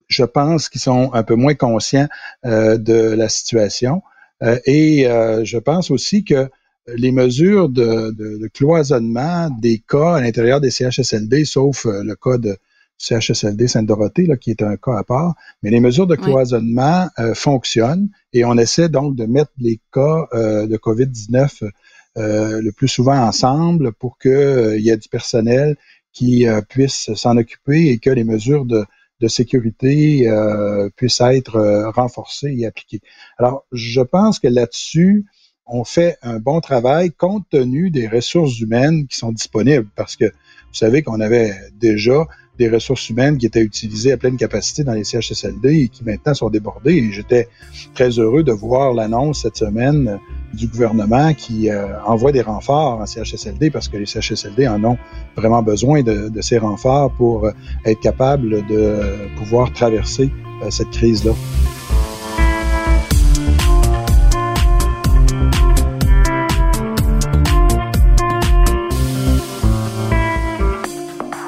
je 0.10 0.26
pense 0.26 0.68
qu'ils 0.68 0.82
sont 0.82 1.14
un 1.14 1.24
peu 1.24 1.36
moins 1.36 1.54
conscients 1.54 2.10
de 2.44 3.14
la 3.16 3.30
situation. 3.30 4.02
Euh, 4.44 4.60
et 4.66 5.08
euh, 5.08 5.44
je 5.44 5.58
pense 5.58 5.92
aussi 5.92 6.24
que 6.24 6.50
les 6.96 7.12
mesures 7.12 7.70
de, 7.70 8.48
cloisonnement 8.54 9.50
des 9.62 9.80
cas 9.80 10.16
à 10.16 10.22
l'intérieur 10.22 10.62
des 10.62 10.72
CHSLD, 10.72 11.44
sauf 11.44 11.86
euh, 11.86 12.04
le 12.04 12.16
cas 12.16 12.38
de 12.38 12.58
CHSLD 12.98 13.68
Sainte-Dorothée, 13.68 14.28
qui 14.40 14.52
est 14.52 14.62
un 14.64 14.78
cas 14.78 14.98
à 14.98 15.04
part, 15.04 15.36
mais 15.62 15.70
les 15.70 15.80
mesures 15.80 16.08
de 16.08 16.16
cloisonnement 16.16 17.08
fonctionnent 17.36 18.10
et 18.34 18.44
on 18.44 18.58
essaie 18.58 18.90
donc 18.90 19.16
de 19.16 19.26
mettre 19.26 19.52
les 19.60 19.80
cas 19.94 20.26
de 20.34 20.78
COVID-19 20.78 21.70
le 22.16 22.72
plus 22.72 22.88
souvent 22.88 23.20
ensemble 23.20 23.94
pour 23.94 24.18
qu'il 24.18 24.80
y 24.80 24.90
ait 24.90 24.98
du 24.98 25.10
personnel 25.10 25.76
qui 26.12 26.48
puisse 26.70 27.14
s'en 27.14 27.38
occuper 27.38 27.90
et 27.90 28.00
que 28.00 28.10
les 28.10 28.24
mesures 28.24 28.66
de, 28.66 28.84
de 29.20 29.28
sécurité 29.28 30.30
puissent 30.96 31.22
être 31.22 31.92
renforcées 31.96 32.56
et 32.58 32.66
appliquées. 32.66 33.02
Alors, 33.38 33.66
je 33.72 34.02
pense 34.02 34.40
que 34.40 34.48
là-dessus, 34.48 35.26
on 35.66 35.84
fait 35.84 36.18
un 36.22 36.40
bon 36.40 36.62
travail 36.62 37.12
compte 37.12 37.46
tenu 37.50 37.90
des 37.92 38.08
ressources 38.08 38.60
humaines 38.60 39.08
qui 39.08 39.18
sont 39.18 39.32
disponibles 39.32 39.90
parce 39.96 40.16
que 40.16 40.26
vous 40.26 40.74
savez 40.74 41.02
qu'on 41.02 41.20
avait 41.20 41.54
déjà 41.74 42.26
des 42.58 42.70
ressources 42.70 43.10
humaines 43.10 43.38
qui 43.38 43.46
étaient 43.46 43.62
utilisées 43.62 44.12
à 44.12 44.18
pleine 44.18 44.38
capacité 44.38 44.84
dans 44.84 44.94
les 44.94 45.04
CHSLD 45.04 45.84
et 45.84 45.88
qui 45.90 46.04
maintenant 46.04 46.34
sont 46.34 46.50
débordées. 46.50 46.96
Et 46.96 47.12
j'étais 47.12 47.48
très 47.94 48.10
heureux 48.10 48.44
de 48.44 48.52
voir 48.52 48.94
l'annonce 48.94 49.44
cette 49.44 49.58
semaine 49.58 50.20
du 50.54 50.68
gouvernement 50.68 51.34
qui 51.34 51.70
euh, 51.70 52.00
envoie 52.06 52.32
des 52.32 52.42
renforts 52.42 53.00
en 53.00 53.06
CHSLD 53.06 53.70
parce 53.70 53.88
que 53.88 53.98
les 53.98 54.06
CHSLD 54.06 54.68
en 54.68 54.84
ont 54.84 54.98
vraiment 55.36 55.62
besoin 55.62 56.02
de, 56.04 56.32
ces 56.42 56.58
renforts 56.58 57.12
pour 57.12 57.46
euh, 57.46 57.52
être 57.86 58.00
capables 58.00 58.66
de 58.68 59.28
pouvoir 59.38 59.72
traverser 59.74 60.32
euh, 60.64 60.72
cette 60.72 60.90
crise-là. 60.92 61.34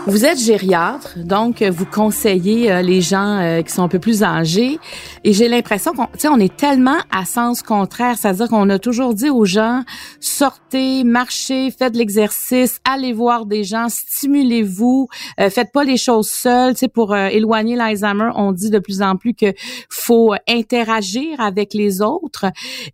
Vous 0.09 0.25
êtes 0.25 0.39
gériatre, 0.39 1.19
donc 1.19 1.61
vous 1.61 1.85
conseillez 1.85 2.71
euh, 2.71 2.81
les 2.81 2.99
gens 2.99 3.37
euh, 3.37 3.61
qui 3.61 3.71
sont 3.71 3.83
un 3.83 3.87
peu 3.87 3.99
plus 3.99 4.23
âgés. 4.23 4.79
Et 5.23 5.33
j'ai 5.33 5.47
l'impression 5.47 5.93
qu'on 5.93 6.07
on 6.23 6.39
est 6.39 6.57
tellement 6.57 6.97
à 7.11 7.25
sens 7.25 7.61
contraire. 7.61 8.17
C'est-à-dire 8.17 8.47
qu'on 8.47 8.67
a 8.71 8.79
toujours 8.79 9.13
dit 9.13 9.29
aux 9.29 9.45
gens, 9.45 9.83
sortez, 10.19 11.03
marchez, 11.03 11.69
faites 11.69 11.93
de 11.93 11.99
l'exercice, 11.99 12.79
allez 12.85 13.13
voir 13.13 13.45
des 13.45 13.63
gens, 13.63 13.87
stimulez-vous, 13.87 15.09
euh, 15.39 15.51
faites 15.51 15.71
pas 15.71 15.83
les 15.83 15.97
choses 15.97 16.27
seules. 16.27 16.73
pour 16.91 17.15
éloigner 17.15 17.75
l'Alzheimer, 17.75 18.31
on 18.33 18.51
dit 18.51 18.71
de 18.71 18.79
plus 18.79 19.03
en 19.03 19.15
plus 19.15 19.35
que 19.35 19.53
faut 19.89 20.33
interagir 20.47 21.39
avec 21.39 21.75
les 21.75 22.01
autres. 22.01 22.47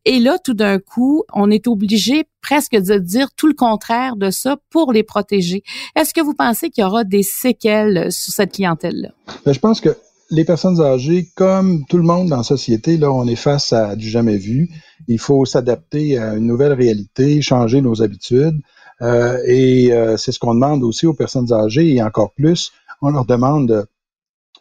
Et 0.04 0.20
là, 0.20 0.38
tout 0.38 0.54
d'un 0.54 0.80
coup, 0.80 1.24
on 1.34 1.50
est 1.50 1.68
obligé 1.68 2.26
presque 2.46 2.76
de 2.76 2.98
dire 3.00 3.30
tout 3.36 3.48
le 3.48 3.54
contraire 3.54 4.16
de 4.18 4.30
ça 4.30 4.58
pour 4.70 4.94
les 4.94 5.02
protéger. 5.02 5.64
Est-ce 5.96 6.14
que 6.14 6.22
vous 6.22 6.36
pensez 6.36 6.70
qu'il 6.70 6.84
y 6.84 6.86
aura 6.86 7.04
des 7.04 7.24
séquelles 7.24 8.12
sur 8.12 8.34
cette 8.34 8.54
clientèle-là? 8.54 9.10
Ben, 9.46 9.52
je 9.52 9.60
pense 9.60 9.82
que 9.82 9.98
les 10.30 10.46
personnes 10.46 10.80
âgées, 10.80 11.28
comme 11.36 11.86
tout 11.90 11.98
le 11.98 12.04
monde 12.04 12.30
dans 12.30 12.38
la 12.38 12.44
société, 12.44 12.98
là, 12.98 13.12
on 13.12 13.26
est 13.28 13.36
face 13.36 13.74
à 13.74 13.96
du 13.96 14.08
jamais 14.08 14.38
vu. 14.38 14.70
Il 15.08 15.20
faut 15.20 15.46
s'adapter 15.46 16.20
à 16.20 16.36
une 16.36 16.46
nouvelle 16.46 16.74
réalité, 16.74 17.42
changer 17.42 17.82
nos 17.82 18.04
habitudes. 18.04 18.60
Euh, 19.02 19.40
et 19.48 19.92
euh, 19.92 20.16
c'est 20.16 20.32
ce 20.32 20.38
qu'on 20.38 20.54
demande 20.54 20.84
aussi 20.84 21.08
aux 21.08 21.14
personnes 21.16 21.52
âgées 21.52 21.96
et 21.96 22.04
encore 22.04 22.32
plus, 22.34 22.72
on 23.02 23.10
leur 23.10 23.26
demande 23.26 23.68
de, 23.68 23.86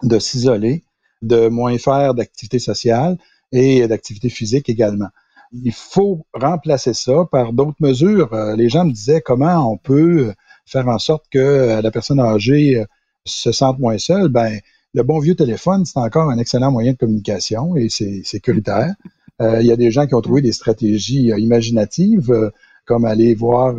de 0.02 0.18
s'isoler, 0.18 0.84
de 1.20 1.48
moins 1.48 1.76
faire 1.76 2.14
d'activités 2.14 2.58
sociales 2.58 3.18
et 3.52 3.86
d'activités 3.86 4.30
physiques 4.30 4.68
également 4.70 5.08
il 5.62 5.72
faut 5.72 6.26
remplacer 6.32 6.94
ça 6.94 7.26
par 7.30 7.52
d'autres 7.52 7.76
mesures. 7.80 8.32
Euh, 8.32 8.56
les 8.56 8.68
gens 8.68 8.84
me 8.84 8.92
disaient 8.92 9.20
comment 9.20 9.70
on 9.70 9.76
peut 9.76 10.32
faire 10.66 10.88
en 10.88 10.98
sorte 10.98 11.24
que 11.30 11.38
euh, 11.38 11.82
la 11.82 11.90
personne 11.90 12.20
âgée 12.20 12.76
euh, 12.80 12.84
se 13.24 13.52
sente 13.52 13.78
moins 13.78 13.98
seule. 13.98 14.28
Ben, 14.28 14.58
le 14.94 15.02
bon 15.02 15.18
vieux 15.18 15.34
téléphone, 15.34 15.84
c'est 15.84 15.98
encore 15.98 16.30
un 16.30 16.38
excellent 16.38 16.70
moyen 16.70 16.92
de 16.92 16.96
communication 16.96 17.76
et 17.76 17.88
c'est 17.88 18.22
sécuritaire. 18.24 18.94
il 19.40 19.66
y 19.66 19.72
a 19.72 19.76
des 19.76 19.90
gens 19.90 20.06
qui 20.06 20.14
ont 20.14 20.20
trouvé 20.20 20.40
des 20.40 20.52
stratégies 20.52 21.32
imaginatives, 21.36 22.32
comme 22.84 23.04
aller 23.04 23.34
voir 23.34 23.74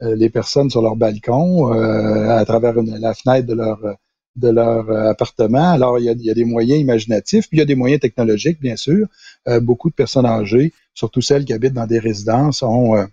les 0.00 0.30
personnes 0.30 0.70
sur 0.70 0.80
leur 0.80 0.94
balcon 0.94 1.72
à 1.72 2.44
travers 2.44 2.74
la 2.80 3.12
fenêtre 3.12 3.48
de 3.48 3.54
leur 3.54 3.80
de 4.36 4.48
leur 4.48 4.90
euh, 4.90 5.10
appartement. 5.10 5.70
Alors, 5.72 5.98
il 5.98 6.04
y, 6.04 6.30
a, 6.30 6.34
des 6.34 6.44
moyens 6.44 6.80
imaginatifs, 6.80 7.48
puis 7.48 7.58
il 7.58 7.60
y 7.60 7.62
a 7.62 7.66
des 7.66 7.74
moyens 7.74 8.00
technologiques, 8.00 8.60
bien 8.60 8.76
sûr. 8.76 9.06
Euh, 9.48 9.60
beaucoup 9.60 9.90
de 9.90 9.94
personnes 9.94 10.26
âgées, 10.26 10.72
surtout 10.94 11.20
celles 11.20 11.44
qui 11.44 11.52
habitent 11.52 11.74
dans 11.74 11.86
des 11.86 11.98
résidences, 11.98 12.62
ont 12.62 12.96
euh, 12.96 13.04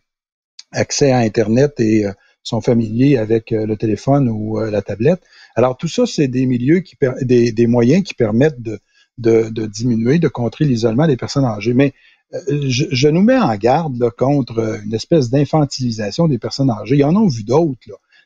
accès 0.72 1.12
à 1.12 1.20
Internet 1.20 1.80
et 1.80 2.06
sont 2.44 2.62
familiers 2.62 3.18
avec 3.18 3.52
le 3.52 3.76
téléphone 3.76 4.30
ou 4.30 4.60
la 4.60 4.82
tablette. 4.82 5.22
Alors, 5.56 5.78
tout 5.78 5.88
ça, 5.88 6.06
c'est 6.06 6.28
des 6.28 6.46
milieux 6.46 6.80
qui 6.80 6.96
des, 7.22 7.68
moyens 7.68 8.04
qui 8.04 8.14
permettent 8.14 8.62
de, 8.62 9.68
diminuer, 9.68 10.20
de 10.20 10.28
contrer 10.28 10.66
l'isolement 10.66 11.08
des 11.08 11.18
personnes 11.18 11.44
âgées. 11.44 11.74
Mais 11.74 11.94
je, 12.32 13.08
nous 13.08 13.24
mets 13.24 13.38
en 13.38 13.56
garde 13.56 14.12
contre 14.12 14.80
une 14.86 14.94
espèce 14.94 15.32
d'infantilisation 15.32 16.28
des 16.28 16.38
personnes 16.38 16.70
âgées. 16.70 16.96
Il 16.96 17.02
y 17.02 17.04
en 17.04 17.16
a 17.16 17.28
vu 17.28 17.44
d'autres. 17.44 17.80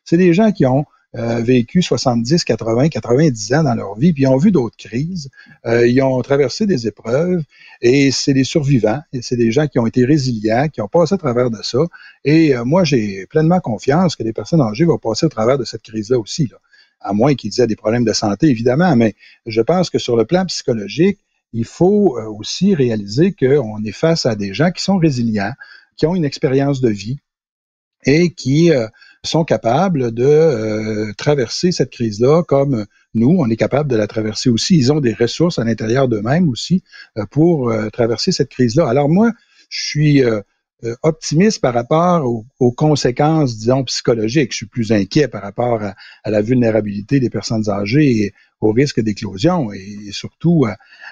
C'est 0.03 0.17
des 0.17 0.33
gens 0.33 0.51
qui 0.51 0.65
ont 0.65 0.85
euh, 1.15 1.41
vécu 1.41 1.83
70, 1.83 2.43
80, 2.43 2.89
90 2.89 3.53
ans 3.53 3.63
dans 3.63 3.75
leur 3.75 3.95
vie, 3.95 4.13
puis 4.13 4.23
ils 4.23 4.27
ont 4.27 4.37
vu 4.37 4.51
d'autres 4.51 4.77
crises, 4.77 5.29
euh, 5.63 5.87
ils 5.87 6.01
ont 6.01 6.19
traversé 6.23 6.65
des 6.65 6.87
épreuves, 6.87 7.43
et 7.81 8.09
c'est 8.09 8.33
des 8.33 8.43
survivants, 8.43 8.99
et 9.13 9.21
c'est 9.21 9.35
des 9.35 9.51
gens 9.51 9.67
qui 9.67 9.77
ont 9.77 9.85
été 9.85 10.05
résilients, 10.05 10.69
qui 10.69 10.81
ont 10.81 10.87
passé 10.87 11.13
à 11.13 11.19
travers 11.19 11.51
de 11.51 11.61
ça. 11.61 11.77
Et 12.25 12.55
euh, 12.55 12.65
moi, 12.65 12.83
j'ai 12.83 13.27
pleinement 13.27 13.59
confiance 13.59 14.15
que 14.15 14.23
les 14.23 14.33
personnes 14.33 14.61
âgées 14.61 14.85
vont 14.85 14.97
passer 14.97 15.27
à 15.27 15.29
travers 15.29 15.59
de 15.59 15.65
cette 15.65 15.83
crise-là 15.83 16.17
aussi, 16.17 16.49
à 16.99 17.13
moins 17.13 17.35
qu'ils 17.35 17.61
aient 17.61 17.67
des 17.67 17.75
problèmes 17.75 18.05
de 18.05 18.13
santé, 18.13 18.47
évidemment, 18.47 18.95
mais 18.95 19.13
je 19.45 19.61
pense 19.61 19.91
que 19.91 19.99
sur 19.99 20.15
le 20.15 20.25
plan 20.25 20.45
psychologique, 20.45 21.19
il 21.55 21.65
faut 21.65 22.17
aussi 22.39 22.73
réaliser 22.73 23.33
qu'on 23.33 23.83
est 23.83 23.91
face 23.91 24.25
à 24.25 24.35
des 24.35 24.55
gens 24.55 24.71
qui 24.71 24.83
sont 24.83 24.97
résilients, 24.97 25.53
qui 25.95 26.07
ont 26.07 26.15
une 26.15 26.25
expérience 26.25 26.81
de 26.81 26.89
vie 26.89 27.19
et 28.05 28.31
qui 28.31 28.71
sont 29.23 29.45
capables 29.45 30.11
de 30.11 30.25
euh, 30.25 31.13
traverser 31.13 31.71
cette 31.71 31.91
crise-là 31.91 32.43
comme 32.43 32.85
nous, 33.13 33.35
on 33.39 33.49
est 33.49 33.55
capable 33.55 33.89
de 33.89 33.95
la 33.95 34.07
traverser 34.07 34.49
aussi. 34.49 34.77
Ils 34.77 34.91
ont 34.91 34.99
des 34.99 35.13
ressources 35.13 35.59
à 35.59 35.63
l'intérieur 35.63 36.07
d'eux-mêmes 36.07 36.49
aussi 36.49 36.83
euh, 37.17 37.25
pour 37.29 37.69
euh, 37.69 37.89
traverser 37.89 38.31
cette 38.31 38.49
crise-là. 38.49 38.87
Alors 38.87 39.09
moi, 39.09 39.31
je 39.69 39.81
suis 39.81 40.23
optimiste 41.01 41.61
par 41.61 41.73
rapport 41.73 42.29
aux, 42.59 42.71
conséquences, 42.73 43.57
disons, 43.57 43.85
psychologiques. 43.85 44.51
Je 44.51 44.57
suis 44.57 44.65
plus 44.65 44.91
inquiet 44.91 45.29
par 45.29 45.41
rapport 45.41 45.81
à, 45.81 45.95
la 46.29 46.41
vulnérabilité 46.41 47.21
des 47.21 47.29
personnes 47.29 47.69
âgées 47.69 48.11
et 48.11 48.33
au 48.59 48.73
risque 48.73 48.99
d'éclosion 48.99 49.71
et, 49.71 50.11
surtout 50.11 50.67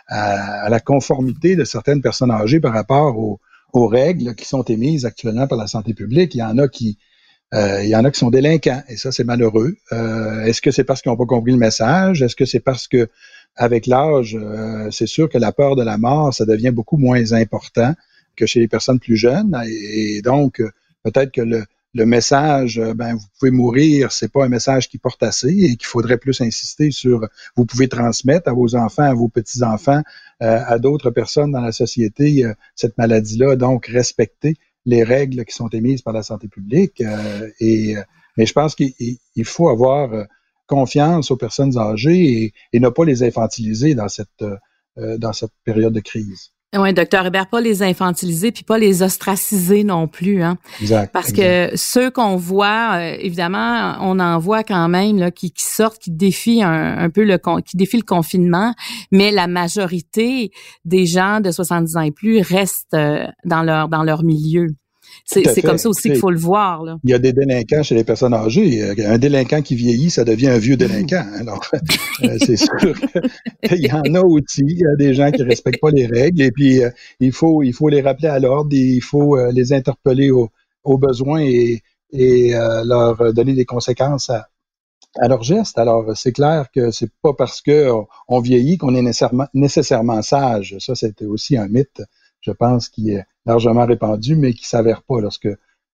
à, 0.10 0.70
la 0.70 0.80
conformité 0.82 1.56
de 1.56 1.64
certaines 1.64 2.02
personnes 2.02 2.32
âgées 2.32 2.60
par 2.60 2.74
rapport 2.74 3.18
aux, 3.18 3.40
aux 3.74 3.88
règles 3.88 4.36
qui 4.36 4.46
sont 4.46 4.64
émises 4.64 5.06
actuellement 5.06 5.48
par 5.48 5.58
la 5.58 5.68
santé 5.68 5.94
publique. 5.94 6.36
Il 6.36 6.40
y 6.40 6.44
en 6.44 6.58
a 6.58 6.68
qui, 6.68 7.00
euh, 7.00 7.11
il 7.54 7.90
y 7.90 7.96
en 7.96 8.06
a 8.06 8.12
qui 8.12 8.20
sont 8.20 8.30
délinquants 8.30 8.82
et 8.88 8.98
ça, 8.98 9.12
c'est 9.12 9.24
malheureux. 9.24 9.76
Euh, 9.92 10.44
est-ce 10.44 10.62
que 10.62 10.72
c'est 10.72 10.84
parce 10.84 11.02
qu'ils 11.02 11.12
n'ont 11.12 11.18
pas 11.18 11.26
compris 11.26 11.52
le 11.52 11.58
message? 11.58 12.22
Est-ce 12.22 12.36
que 12.36 12.46
c'est 12.46 12.60
parce 12.60 12.88
que 12.88 13.10
avec 13.56 13.88
l'âge, 13.88 14.38
euh, 14.40 14.90
c'est 14.92 15.08
sûr 15.08 15.30
que 15.30 15.38
la 15.38 15.52
peur 15.52 15.76
de 15.76 15.84
la 15.84 15.98
mort, 15.98 16.34
ça 16.34 16.46
devient 16.46 16.72
beaucoup 16.72 16.98
moins 16.98 17.34
important 17.34 17.94
que 18.38 18.46
chez 18.46 18.62
les 18.62 18.70
personnes 18.70 19.00
plus 19.00 19.18
jeunes? 19.18 19.62
Et, 19.68 20.22
donc, 20.22 20.64
peut-être 21.04 21.34
que 21.34 21.42
le, 21.42 21.66
le 21.94 22.06
message, 22.06 22.82
ben, 22.96 23.16
vous 23.16 23.26
pouvez 23.38 23.52
mourir, 23.52 24.14
c'est 24.14 24.32
pas 24.32 24.46
un 24.46 24.50
message 24.50 24.88
qui 24.88 24.98
porte 24.98 25.22
assez 25.22 25.50
et 25.50 25.76
qu'il 25.76 25.88
faudrait 25.88 26.18
plus 26.18 26.40
insister 26.40 26.92
sur, 26.92 27.28
vous 27.58 27.66
pouvez 27.66 27.90
transmettre 27.90 28.50
à 28.50 28.54
vos 28.54 28.76
enfants, 28.76 29.04
à 29.04 29.14
vos 29.14 29.28
petits-enfants, 29.28 30.02
à 30.40 30.80
d'autres 30.80 31.12
personnes 31.12 31.52
dans 31.52 31.60
la 31.60 31.74
société 31.74 32.46
cette 32.76 32.98
maladie-là, 32.98 33.58
donc 33.58 33.88
respecter 33.88 34.56
les 34.86 35.04
règles 35.04 35.46
qui 35.46 35.54
sont 35.54 35.70
émises 35.70 36.02
par 36.02 36.14
la 36.14 36.24
santé 36.24 36.48
publique. 36.48 37.02
Euh, 37.02 37.50
et, 37.60 37.98
euh, 37.98 38.02
mais 38.38 38.46
je 38.46 38.54
pense 38.54 38.76
qu'il 38.76 39.46
faut 39.46 39.70
avoir 39.70 40.14
euh, 40.14 40.24
confiance 40.68 41.32
aux 41.32 41.38
personnes 41.38 41.78
âgées 41.78 42.54
et, 42.74 42.80
ne 42.80 42.90
pas 42.90 43.06
les 43.06 43.24
infantiliser 43.24 43.94
dans 43.94 44.08
cette, 44.08 44.46
dans 44.96 45.34
cette 45.34 45.52
période 45.66 45.94
de 45.94 46.00
crise. 46.00 46.52
Oui, 46.78 46.94
docteur 46.94 47.26
Hébert, 47.26 47.48
pas 47.48 47.60
les 47.60 47.84
infantiliser 47.84 48.54
puis 48.54 48.64
pas 48.64 48.78
les 48.78 49.04
ostraciser 49.04 49.84
non 49.84 50.08
plus, 50.08 50.42
hein. 50.42 50.58
Exact. 50.80 51.12
Parce 51.12 51.34
que 51.34 51.70
ceux 51.76 52.10
qu'on 52.10 52.38
voit, 52.38 53.04
évidemment, 53.20 53.98
on 54.00 54.20
en 54.20 54.40
voit 54.40 54.64
quand 54.64 54.88
même 54.88 55.18
là, 55.18 55.32
qui, 55.32 55.52
qui 55.52 55.66
sortent, 55.66 56.00
qui 56.00 56.12
défient 56.12 56.64
un, 56.64 56.98
un, 56.98 57.10
peu 57.10 57.26
le 57.26 57.38
qui 57.62 57.76
défient 57.76 57.98
le 57.98 58.04
confinement, 58.04 58.74
mais 59.12 59.32
la 59.32 59.48
majorité 59.48 60.52
des 60.86 61.06
gens 61.06 61.42
de 61.42 61.52
70 61.52 61.98
ans 61.98 62.02
et 62.02 62.12
plus 62.12 62.40
restent 62.40 62.96
dans 63.46 63.64
leur 63.64 63.90
dans 63.90 64.04
leur 64.04 64.24
milieu. 64.24 64.68
C'est 65.32 65.62
comme 65.62 65.78
ça 65.78 65.90
aussi 65.90 66.10
qu'il 66.10 66.18
faut 66.18 66.30
le 66.30 66.38
voir. 66.38 66.84
Là. 66.84 66.98
Il 67.04 67.10
y 67.10 67.14
a 67.14 67.20
des 67.20 67.34
délinquants 67.34 67.84
chez 67.84 67.96
les 67.96 68.04
personnes 68.04 68.34
âgées. 68.34 68.94
Un 69.06 69.18
délinquant 69.18 69.62
qui 69.62 69.76
vieillit, 69.76 70.10
ça 70.10 70.24
devient 70.24 70.50
un 70.50 70.58
vieux 70.58 70.78
délinquant. 70.78 71.26
Alors, 71.40 71.64
euh, 72.24 72.38
c'est 72.46 72.58
sûr 72.58 72.94
qu'il 73.64 73.86
y 73.86 73.92
en 73.92 74.16
a 74.16 74.22
aussi. 74.22 74.64
Il 74.68 74.80
y 74.80 74.86
a 74.86 74.96
des 74.98 75.14
gens 75.14 75.32
qui 75.32 75.44
respectent 75.44 75.82
pas 75.82 75.92
les 75.92 76.06
règles 76.06 76.42
et 76.42 76.52
puis 76.52 76.84
euh, 76.84 76.90
il 77.20 77.32
faut 77.32 77.64
il 77.64 77.74
faut 77.74 77.90
les 77.90 78.02
rappeler 78.02 78.28
à 78.28 78.40
l'ordre, 78.40 78.74
il 78.74 79.02
faut 79.02 79.38
euh, 79.38 79.52
les 79.52 79.74
interpeller 79.74 80.32
aux, 80.32 80.50
besoins 80.98 81.42
et, 81.42 81.82
et 82.12 82.54
leur 82.86 83.34
donner 83.34 83.54
des 83.54 83.66
conséquences 83.66 84.30
à, 84.30 84.48
à 85.20 85.28
leurs 85.28 85.44
gestes. 85.44 85.78
Alors, 85.78 86.16
c'est 86.16 86.32
clair 86.32 86.68
que 86.74 86.92
c'est 86.92 87.12
pas 87.22 87.34
parce 87.34 87.62
que 87.62 87.92
on 88.28 88.40
vieillit 88.40 88.78
qu'on 88.78 88.96
est 88.96 89.02
nécessairement, 89.02 89.48
nécessairement 89.54 90.22
sage. 90.22 90.76
Ça, 90.80 90.96
c'était 90.96 91.26
aussi 91.26 91.58
un 91.58 91.68
mythe, 91.68 92.02
je 92.42 92.52
pense, 92.52 92.90
qui 92.90 93.12
est 93.12 93.24
largement 93.46 93.86
répandu, 93.86 94.36
mais 94.36 94.54
qui 94.54 94.68
s'avère 94.68 95.04
pas 95.04 95.22
lorsque 95.22 95.50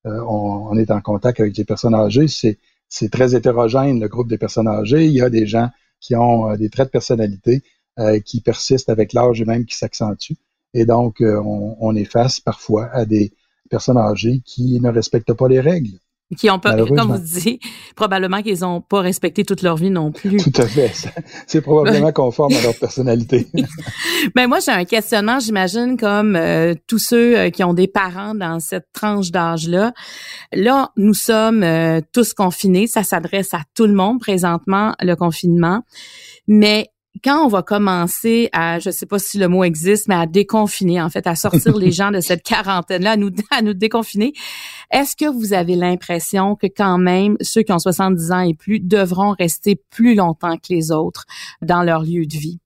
on, 0.05 0.67
on, 0.71 0.77
est 0.77 0.91
en 0.91 1.01
contact 1.01 1.39
avec 1.39 1.57
les 1.57 1.65
personnes 1.65 1.95
âgées, 1.95 2.27
c'est 2.27 3.09
très 3.09 3.35
hétérogène, 3.35 3.99
le 3.99 4.07
groupe 4.07 4.29
des 4.29 4.37
personnes 4.37 4.67
âgées. 4.67 5.05
Il 5.05 5.13
y 5.13 5.21
a 5.21 5.29
des 5.29 5.45
gens 5.45 5.69
qui 5.99 6.15
ont 6.15 6.55
des 6.55 6.69
traits 6.69 6.87
de 6.87 6.91
personnalité 6.91 7.63
qui 8.23 8.41
persistent 8.41 8.89
avec 8.89 9.11
l'âge 9.11 9.41
et 9.41 9.45
même 9.45 9.65
qui 9.65 9.75
s'accentuent. 9.75 10.37
Et 10.73 10.85
donc, 10.85 11.17
on, 11.21 11.75
on 11.79 11.95
est 11.95 12.05
face 12.05 12.39
parfois 12.39 12.89
à 12.93 13.05
des 13.05 13.33
personnes 13.69 13.97
âgées 13.97 14.41
qui 14.45 14.79
ne 14.79 14.89
respectent 14.89 15.33
pas 15.33 15.49
les 15.49 15.59
règles 15.59 15.99
qui 16.35 16.49
ont 16.49 16.59
pas, 16.59 16.75
comme 16.75 17.15
vous 17.15 17.39
dites, 17.39 17.61
probablement 17.95 18.41
qu'ils 18.41 18.59
n'ont 18.59 18.81
pas 18.81 18.99
respecté 18.99 19.45
toute 19.45 19.61
leur 19.61 19.77
vie 19.77 19.89
non 19.89 20.11
plus. 20.11 20.37
Tout 20.37 20.61
à 20.61 20.67
fait. 20.67 20.91
C'est 21.45 21.61
probablement 21.61 22.11
conforme 22.11 22.53
à 22.53 22.61
leur 22.61 22.75
personnalité. 22.79 23.47
Mais 24.35 24.45
moi, 24.45 24.59
j'ai 24.59 24.71
un 24.71 24.83
questionnement, 24.83 25.39
j'imagine, 25.39 25.95
comme 25.95 26.35
euh, 26.35 26.73
tous 26.87 26.99
ceux 26.99 27.37
euh, 27.37 27.49
qui 27.49 27.63
ont 27.63 27.73
des 27.73 27.87
parents 27.87 28.35
dans 28.35 28.59
cette 28.59 28.87
tranche 28.91 29.31
d'âge-là. 29.31 29.93
Là, 30.51 30.91
nous 30.97 31.13
sommes 31.13 31.63
euh, 31.63 32.01
tous 32.11 32.33
confinés. 32.33 32.87
Ça 32.87 33.03
s'adresse 33.03 33.53
à 33.53 33.61
tout 33.73 33.87
le 33.87 33.93
monde 33.93 34.19
présentement, 34.19 34.93
le 34.99 35.15
confinement. 35.15 35.83
Mais 36.47 36.89
quand 37.23 37.45
on 37.45 37.47
va 37.47 37.63
commencer 37.63 38.49
à, 38.53 38.79
je 38.79 38.89
sais 38.89 39.05
pas 39.05 39.19
si 39.19 39.37
le 39.37 39.47
mot 39.47 39.63
existe, 39.63 40.07
mais 40.07 40.15
à 40.15 40.25
déconfiner, 40.25 41.01
en 41.01 41.09
fait, 41.09 41.27
à 41.27 41.35
sortir 41.35 41.77
les 41.77 41.91
gens 41.93 42.11
de 42.11 42.19
cette 42.19 42.43
quarantaine-là, 42.43 43.11
à 43.11 43.17
nous, 43.17 43.31
à 43.51 43.61
nous 43.61 43.73
déconfiner, 43.73 44.33
est-ce 44.91 45.15
que 45.15 45.25
vous 45.25 45.53
avez 45.53 45.75
l'impression 45.75 46.55
que 46.55 46.67
quand 46.67 46.97
même 46.97 47.37
ceux 47.41 47.63
qui 47.63 47.71
ont 47.71 47.79
70 47.79 48.31
ans 48.31 48.41
et 48.41 48.53
plus 48.53 48.79
devront 48.79 49.31
rester 49.31 49.75
plus 49.89 50.15
longtemps 50.15 50.57
que 50.57 50.73
les 50.73 50.91
autres 50.91 51.25
dans 51.61 51.83
leur 51.83 52.03
lieu 52.03 52.25
de 52.25 52.37
vie? 52.37 52.59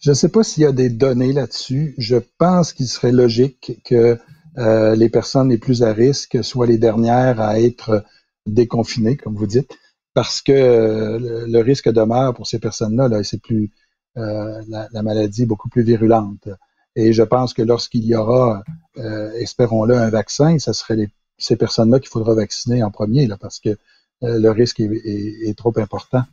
Je 0.00 0.10
ne 0.10 0.14
sais 0.14 0.28
pas 0.28 0.42
s'il 0.42 0.62
y 0.62 0.66
a 0.66 0.72
des 0.72 0.90
données 0.90 1.32
là-dessus. 1.32 1.94
Je 1.98 2.16
pense 2.38 2.72
qu'il 2.72 2.86
serait 2.86 3.12
logique 3.12 3.80
que 3.84 4.18
euh, 4.58 4.96
les 4.96 5.08
personnes 5.08 5.50
les 5.50 5.58
plus 5.58 5.82
à 5.82 5.92
risque 5.92 6.42
soient 6.42 6.66
les 6.66 6.78
dernières 6.78 7.40
à 7.40 7.60
être 7.60 8.04
déconfinées, 8.46 9.16
comme 9.16 9.36
vous 9.36 9.46
dites, 9.46 9.70
parce 10.14 10.42
que 10.42 10.52
euh, 10.52 11.46
le, 11.46 11.60
risque 11.60 11.88
demeure 11.88 12.34
pour 12.34 12.46
ces 12.46 12.58
personnes-là. 12.58 13.08
Là, 13.08 13.22
c'est 13.22 13.40
plus 13.40 13.70
la, 14.16 14.88
la, 14.92 15.02
maladie 15.02 15.46
beaucoup 15.46 15.68
plus 15.68 15.82
virulente. 15.82 16.48
Et 16.96 17.12
je 17.12 17.22
pense 17.22 17.54
que 17.54 17.62
lorsqu'il 17.62 18.04
y 18.04 18.16
aura, 18.16 18.64
euh, 18.96 19.30
espérons-le, 19.34 19.96
un 19.96 20.10
vaccin, 20.10 20.58
ce 20.58 20.72
serait 20.72 20.96
les, 20.96 21.08
ces 21.36 21.54
personnes-là 21.54 22.00
qu'il 22.00 22.08
faudra 22.08 22.34
vacciner 22.34 22.82
en 22.82 22.90
premier, 22.90 23.26
là, 23.28 23.36
parce 23.40 23.60
que 23.60 23.68
euh, 23.68 23.76
le 24.40 24.50
risque 24.50 24.80
est, 24.80 24.90
est, 25.04 25.48
est, 25.48 25.56
trop 25.56 25.72
important. 25.76 26.24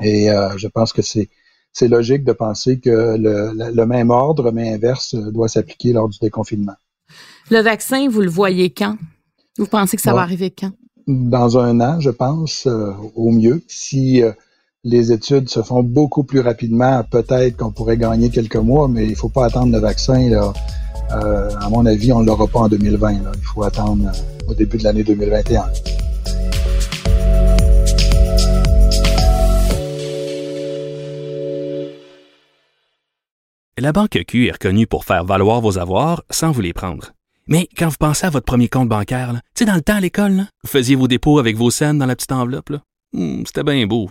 Et 0.00 0.28
je 0.56 0.68
pense 0.68 0.92
que 0.92 1.02
c'est 1.02 1.28
c'est 1.74 1.88
logique 1.88 2.24
de 2.24 2.32
penser 2.32 2.80
que 2.80 2.90
le, 2.90 3.52
le, 3.54 3.86
même 3.86 4.10
ordre, 4.10 4.50
mais 4.52 4.74
inverse, 4.74 5.14
doit 5.14 5.48
s'appliquer 5.48 5.92
lors 5.92 6.08
du 6.08 6.18
déconfinement. 6.18 6.74
Le 7.50 7.60
vaccin, 7.60 8.08
vous 8.08 8.20
le 8.20 8.28
voyez 8.28 8.70
quand? 8.70 8.98
Vous 9.58 9.66
pensez 9.66 9.96
que 9.96 10.02
ça 10.02 10.12
va 10.12 10.22
arriver 10.22 10.50
quand? 10.50 10.72
Dans 11.06 11.58
un 11.58 11.80
an, 11.80 12.00
je 12.00 12.10
pense, 12.10 12.66
au 12.66 13.30
mieux. 13.30 13.62
Si 13.68 14.22
les 14.84 15.12
études 15.12 15.48
se 15.48 15.62
font 15.62 15.82
beaucoup 15.82 16.24
plus 16.24 16.40
rapidement. 16.40 17.04
Peut-être 17.04 17.56
qu'on 17.56 17.70
pourrait 17.70 17.96
gagner 17.96 18.30
quelques 18.30 18.56
mois, 18.56 18.88
mais 18.88 19.04
il 19.04 19.10
ne 19.10 19.14
faut 19.14 19.28
pas 19.28 19.46
attendre 19.46 19.72
le 19.72 19.78
vaccin. 19.78 20.28
Là. 20.28 20.52
Euh, 21.12 21.50
à 21.60 21.68
mon 21.68 21.86
avis, 21.86 22.12
on 22.12 22.20
ne 22.20 22.26
l'aura 22.26 22.48
pas 22.48 22.60
en 22.60 22.68
2020. 22.68 23.22
Là. 23.22 23.32
Il 23.36 23.44
faut 23.44 23.62
attendre 23.62 24.08
euh, 24.08 24.50
au 24.50 24.54
début 24.54 24.78
de 24.78 24.84
l'année 24.84 25.04
2021. 25.04 25.64
La 33.78 33.92
Banque 33.92 34.18
Q 34.26 34.46
est 34.46 34.52
reconnue 34.52 34.86
pour 34.86 35.04
faire 35.04 35.24
valoir 35.24 35.60
vos 35.60 35.78
avoirs 35.78 36.22
sans 36.30 36.50
vous 36.50 36.60
les 36.60 36.72
prendre. 36.72 37.12
Mais 37.48 37.68
quand 37.76 37.88
vous 37.88 37.96
pensez 37.98 38.26
à 38.26 38.30
votre 38.30 38.46
premier 38.46 38.68
compte 38.68 38.88
bancaire, 38.88 39.32
tu 39.54 39.60
sais, 39.60 39.64
dans 39.64 39.74
le 39.74 39.80
temps 39.80 39.96
à 39.96 40.00
l'école, 40.00 40.44
vous 40.62 40.70
faisiez 40.70 40.94
vos 40.94 41.08
dépôts 41.08 41.38
avec 41.38 41.56
vos 41.56 41.70
scènes 41.70 41.98
dans 41.98 42.06
la 42.06 42.14
petite 42.14 42.32
enveloppe. 42.32 42.72
Hmm, 43.12 43.42
c'était 43.44 43.64
bien 43.64 43.86
beau. 43.86 44.10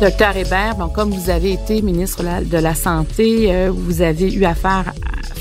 Docteur 0.00 0.36
Hébert, 0.36 0.76
bon, 0.76 0.88
comme 0.88 1.10
vous 1.10 1.30
avez 1.30 1.52
été 1.52 1.80
ministre 1.80 2.22
de 2.22 2.58
la 2.58 2.74
Santé, 2.74 3.50
euh, 3.50 3.70
vous 3.72 4.02
avez 4.02 4.30
eu 4.32 4.44
affaire 4.44 4.92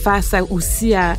face 0.05 0.35
aussi 0.51 0.93
à, 0.93 1.15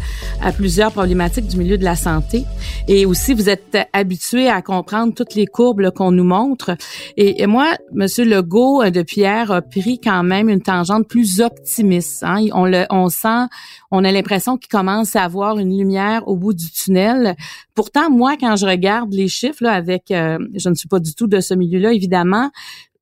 plusieurs 0.57 0.93
problématiques 0.93 1.49
du 1.49 1.57
milieu 1.57 1.77
de 1.77 1.85
la 1.85 1.97
santé. 1.97 2.45
Et 2.87 3.05
aussi, 3.05 3.35
vous 3.35 3.49
êtes 3.51 3.77
habitué 3.93 4.49
à 4.49 4.63
comprendre 4.63 5.13
toutes 5.13 5.35
les 5.35 5.47
courbes 5.47 5.91
qu'on 5.91 6.13
nous 6.13 6.25
montre. 6.25 6.77
Et, 7.17 7.47
moi, 7.49 7.73
Monsieur 7.93 8.25
Legault, 8.25 8.83
euh, 8.83 8.91
depuis 8.91 9.23
hier, 9.23 9.51
a 9.51 9.61
pris 9.61 9.99
quand 9.99 10.23
même 10.23 10.49
une 10.49 10.63
tangente 10.63 11.09
plus 11.09 11.41
optimiste. 11.41 12.23
Hein. 12.23 12.47
On, 12.53 12.65
le, 12.65 12.87
on 12.91 13.09
sent, 13.09 13.47
on 13.91 14.05
a 14.05 14.13
l'impression 14.13 14.57
qu'il 14.57 14.69
commence 14.69 15.17
à 15.17 15.25
avoir 15.25 15.59
une 15.59 15.77
lumière 15.77 16.27
au 16.29 16.37
bout 16.37 16.55
du 16.55 16.71
tunnel. 16.71 17.35
Pourtant, 17.75 18.09
moi, 18.09 18.37
quand 18.39 18.55
je 18.55 18.67
regarde 18.67 19.13
les 19.13 19.29
chiffres 19.29 19.65
là, 19.65 19.73
avec, 19.73 20.13
euh, 20.13 20.39
je 20.55 20.69
ne 20.69 20.75
suis 20.75 20.89
pas 20.89 21.01
du 21.01 21.13
tout 21.15 21.27
de 21.27 21.41
ce 21.41 21.55
milieu-là, 21.55 21.93
évidemment, 21.93 22.51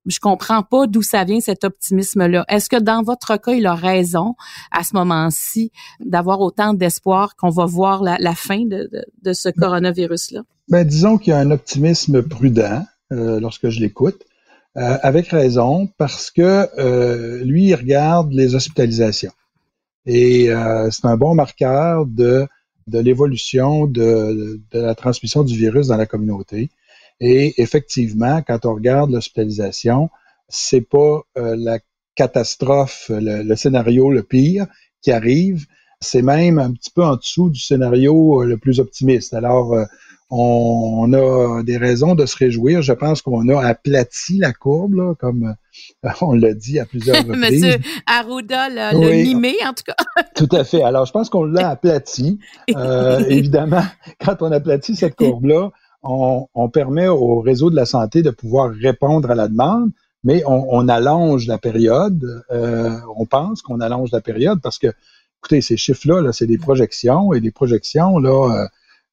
je 0.07 0.19
comprends 0.21 0.63
pas 0.63 0.87
d'où 0.87 1.03
ça 1.03 1.25
vient 1.25 1.41
cet 1.41 1.65
optimisme-là. 1.65 2.45
Est-ce 2.49 2.69
que 2.69 2.81
dans 2.81 3.03
votre 3.03 3.37
cas, 3.37 3.53
il 3.53 3.67
a 3.67 3.75
raison 3.75 4.35
à 4.71 4.85
ce 4.85 4.95
moment-ci 4.95 5.73
d'avoir 6.01 6.41
autant 6.41 6.75
d'espoir 6.75 7.37
qu'on 7.37 7.51
va 7.51 7.67
voir 7.67 8.03
la, 8.03 8.35
fin 8.35 8.65
de, 8.65 9.33
ce 9.33 9.49
coronavirus-là? 9.49 10.43
Ben, 10.69 10.85
disons 10.85 11.19
qu'il 11.19 11.31
y 11.31 11.35
a 11.35 11.39
un 11.39 11.51
optimisme 11.51 12.23
prudent 12.23 12.85
euh, 13.13 13.41
lorsque 13.41 13.69
je 13.69 13.81
l'écoute, 13.81 14.25
euh, 14.77 14.99
avec 15.03 15.29
raison, 15.29 15.89
parce 15.99 16.31
que 16.31 16.69
euh, 16.79 17.45
lui, 17.45 17.67
il 17.67 17.75
regarde 17.75 18.33
les 18.33 18.55
hospitalisations. 18.55 19.33
Et 20.07 20.51
c'est 20.91 21.07
un 21.07 21.17
bon 21.17 21.35
marqueur 21.35 22.05
de, 22.05 22.47
de 22.89 22.99
l'évolution 22.99 23.87
de, 23.87 24.61
de 24.71 24.79
la 24.79 24.95
transmission 24.95 25.45
du 25.45 25.57
virus 25.57 25.87
dans 25.87 25.97
la 25.97 26.05
communauté. 26.05 26.69
Et 27.21 27.61
effectivement, 27.63 28.43
quand 28.43 28.67
on 28.67 28.75
regarde 28.75 29.11
l'hospitalisation, 29.11 30.11
c'est 30.49 30.81
pas 30.81 31.23
euh, 31.39 31.57
la 31.59 31.79
catastrophe, 32.15 33.11
le, 33.11 33.55
scénario 33.57 34.11
le 34.11 34.23
pire 34.23 34.67
qui 35.03 35.11
arrive. 35.11 35.67
C'est 36.01 36.23
même 36.23 36.59
un 36.59 36.73
petit 36.73 36.91
peu 36.91 37.03
en 37.03 37.17
dessous 37.17 37.51
du 37.51 37.61
scénario 37.61 38.43
euh, 38.43 38.47
le 38.47 38.57
plus 38.59 38.79
optimiste. 38.79 39.33
Alors, 39.33 39.73
euh, 39.75 39.85
on, 40.31 41.13
a 41.13 41.63
des 41.63 41.77
raisons 41.77 42.15
de 42.15 42.27
se 42.27 42.37
réjouir. 42.37 42.83
Je 42.83 42.93
pense 42.93 43.23
qu'on 43.23 43.49
a 43.49 43.65
aplati 43.65 44.39
la 44.39 44.53
courbe, 44.53 44.95
là, 44.95 45.15
comme 45.15 45.55
on 46.21 46.33
l'a 46.33 46.55
dit 46.55 46.79
à 46.79 46.85
plusieurs 46.85 47.17
reprises. 47.27 47.63
Monsieur 47.63 47.79
Arruda 48.07 48.69
l'a 48.69 48.93
mimé, 48.93 49.55
en 49.65 49.73
tout 49.73 49.85
cas. 49.87 49.95
tout 50.35 50.49
à 50.51 50.65
fait. 50.65 50.83
Alors, 50.83 51.07
je 51.07 51.13
pense 51.13 51.31
qu'on 51.31 51.45
l'a 51.45 51.71
aplati. 51.71 52.39
évidemment, 53.29 53.85
quand 54.19 54.43
on 54.43 54.51
aplatit 54.51 54.97
cette 54.97 55.15
courbe-là, 55.15 55.71
on, 56.05 56.69
permet 56.69 57.09
au 57.09 57.41
réseau 57.41 57.71
de 57.71 57.77
la 57.77 57.87
santé 57.87 58.23
de 58.23 58.31
pouvoir 58.31 58.71
répondre 58.71 59.31
à 59.31 59.35
la 59.35 59.49
demande, 59.49 59.91
mais 60.23 60.43
on, 60.47 60.89
allonge 60.89 61.47
la 61.47 61.59
période. 61.59 62.45
Euh, 62.51 62.99
on 63.17 63.27
pense 63.27 63.63
qu'on 63.63 63.81
allonge 63.81 64.11
la 64.13 64.21
période 64.21 64.61
parce 64.63 64.79
que, 64.79 64.89
écoutez, 65.39 65.61
ces 65.61 65.77
chiffres-là, 65.77 66.21
-là, 66.23 66.33
c'est 66.33 66.47
des 66.47 66.59
projections 66.59 67.33
et 67.33 67.41
des 67.41 67.51
projections, 67.51 68.19
là, 68.19 68.69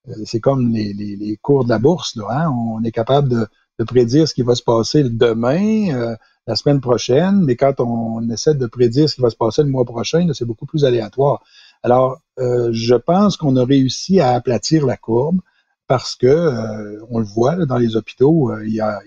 euh, 0.08 0.14
c'est 0.26 0.40
comme 0.40 0.70
les, 0.70 1.38
cours 1.42 1.66
de 1.66 1.70
la 1.70 1.80
bourse. 1.80 2.16
Là, 2.16 2.26
hein. 2.30 2.50
On 2.50 2.84
est 2.84 2.92
capable 2.92 3.30
de, 3.30 3.48
prédire 3.86 4.28
ce 4.28 4.36
qui 4.36 4.44
va 4.44 4.54
se 4.54 4.62
passer 4.62 5.04
demain, 5.04 5.90
euh, 5.92 6.16
la 6.46 6.56
semaine 6.56 6.82
prochaine, 6.82 7.42
mais 7.42 7.56
quand 7.56 7.80
on, 7.80 8.30
essaie 8.30 8.54
de 8.54 8.68
prédire 8.68 9.10
ce 9.10 9.16
qui 9.16 9.22
va 9.22 9.32
se 9.32 9.36
passer 9.36 9.64
le 9.64 9.70
mois 9.70 9.86
prochain, 9.86 10.28
c'est 10.34 10.46
beaucoup 10.46 10.68
plus 10.68 10.86
aléatoire. 10.86 11.42
Alors, 11.84 12.22
je 12.38 12.96
pense 12.96 13.38
qu'on 13.38 13.56
a 13.56 13.66
réussi 13.66 14.20
à 14.20 14.34
aplatir 14.34 14.86
la 14.86 14.98
courbe 14.98 15.40
parce 15.92 16.16
que 16.16 16.26
euh, 16.26 17.06
on 17.10 17.20
le 17.20 17.26
voit 17.26 17.66
dans 17.66 17.78
les 17.78 17.98
hôpitaux, 17.98 18.50
euh, 18.50 18.66
il, 18.66 18.74
y 18.74 18.80
a, 18.80 19.02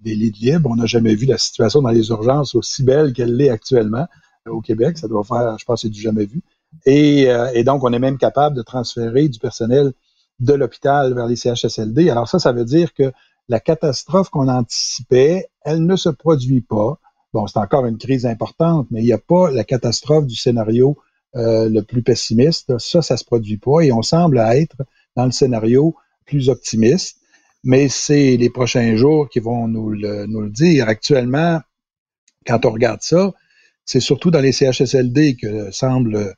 des 0.00 0.14
lits 0.14 0.32
libres. 0.40 0.70
On 0.70 0.76
n'a 0.76 0.86
jamais 0.86 1.14
vu 1.14 1.26
la 1.26 1.36
situation 1.36 1.82
dans 1.82 1.90
les 1.90 2.08
urgences 2.08 2.54
aussi 2.54 2.82
belle 2.84 3.12
qu'elle 3.12 3.36
l'est 3.36 3.50
actuellement 3.50 4.06
euh, 4.48 4.52
au 4.52 4.62
Québec. 4.62 4.96
Ça 4.96 5.08
doit 5.08 5.24
faire, 5.24 5.58
je 5.58 5.66
pense, 5.66 5.82
c'est 5.82 5.90
du 5.90 6.00
jamais 6.00 6.24
vu. 6.24 6.42
Et, 6.86 7.26
donc, 7.66 7.84
on 7.84 7.92
est 7.92 7.98
même 7.98 8.16
capable 8.16 8.56
de 8.56 8.62
transférer 8.62 9.28
du 9.28 9.38
personnel 9.38 9.92
de 10.40 10.54
l'hôpital 10.54 11.12
vers 11.12 11.26
les 11.26 11.36
CHSLD. 11.36 12.08
Alors 12.08 12.26
ça, 12.26 12.38
ça 12.38 12.52
veut 12.52 12.64
dire 12.64 12.94
que 12.94 13.12
la 13.50 13.60
catastrophe 13.60 14.30
qu'on 14.30 14.48
anticipait, 14.48 15.48
elle 15.66 15.84
ne 15.84 15.96
se 15.96 16.08
produit 16.08 16.62
pas. 16.62 16.98
Bon, 17.34 17.46
c'est 17.46 17.58
encore 17.58 17.84
une 17.84 17.98
crise 17.98 18.24
importante, 18.24 18.86
mais 18.90 19.02
il 19.02 19.04
n'y 19.04 19.12
a 19.12 19.18
pas 19.18 19.50
la 19.50 19.64
catastrophe 19.64 20.26
du 20.26 20.36
scénario 20.36 20.96
le 21.34 21.80
plus 21.82 22.02
pessimiste. 22.02 22.78
Ça, 22.78 23.02
ça 23.02 23.18
se 23.18 23.24
produit 23.26 23.58
pas 23.58 23.80
et 23.82 23.92
on 23.92 24.00
semble 24.00 24.38
être 24.38 24.76
dans 25.14 25.26
le 25.26 25.30
scénario 25.30 25.94
plus 26.26 26.48
optimiste. 26.48 27.18
mais 27.64 27.88
c'est 27.88 28.36
les 28.36 28.50
prochains 28.50 28.96
jours 28.96 29.28
qui 29.28 29.38
vont 29.38 29.68
nous 29.68 29.90
le, 29.90 30.26
nous 30.26 30.40
le 30.40 30.50
dire. 30.50 30.88
Actuellement, 30.88 31.60
quand 32.44 32.66
on 32.66 32.72
regarde 32.72 33.02
ça, 33.02 33.32
c'est 33.84 34.00
surtout 34.00 34.30
dans 34.30 34.40
les 34.40 34.52
CHSLD 34.52 35.36
que 35.36 35.70
semble 35.70 36.34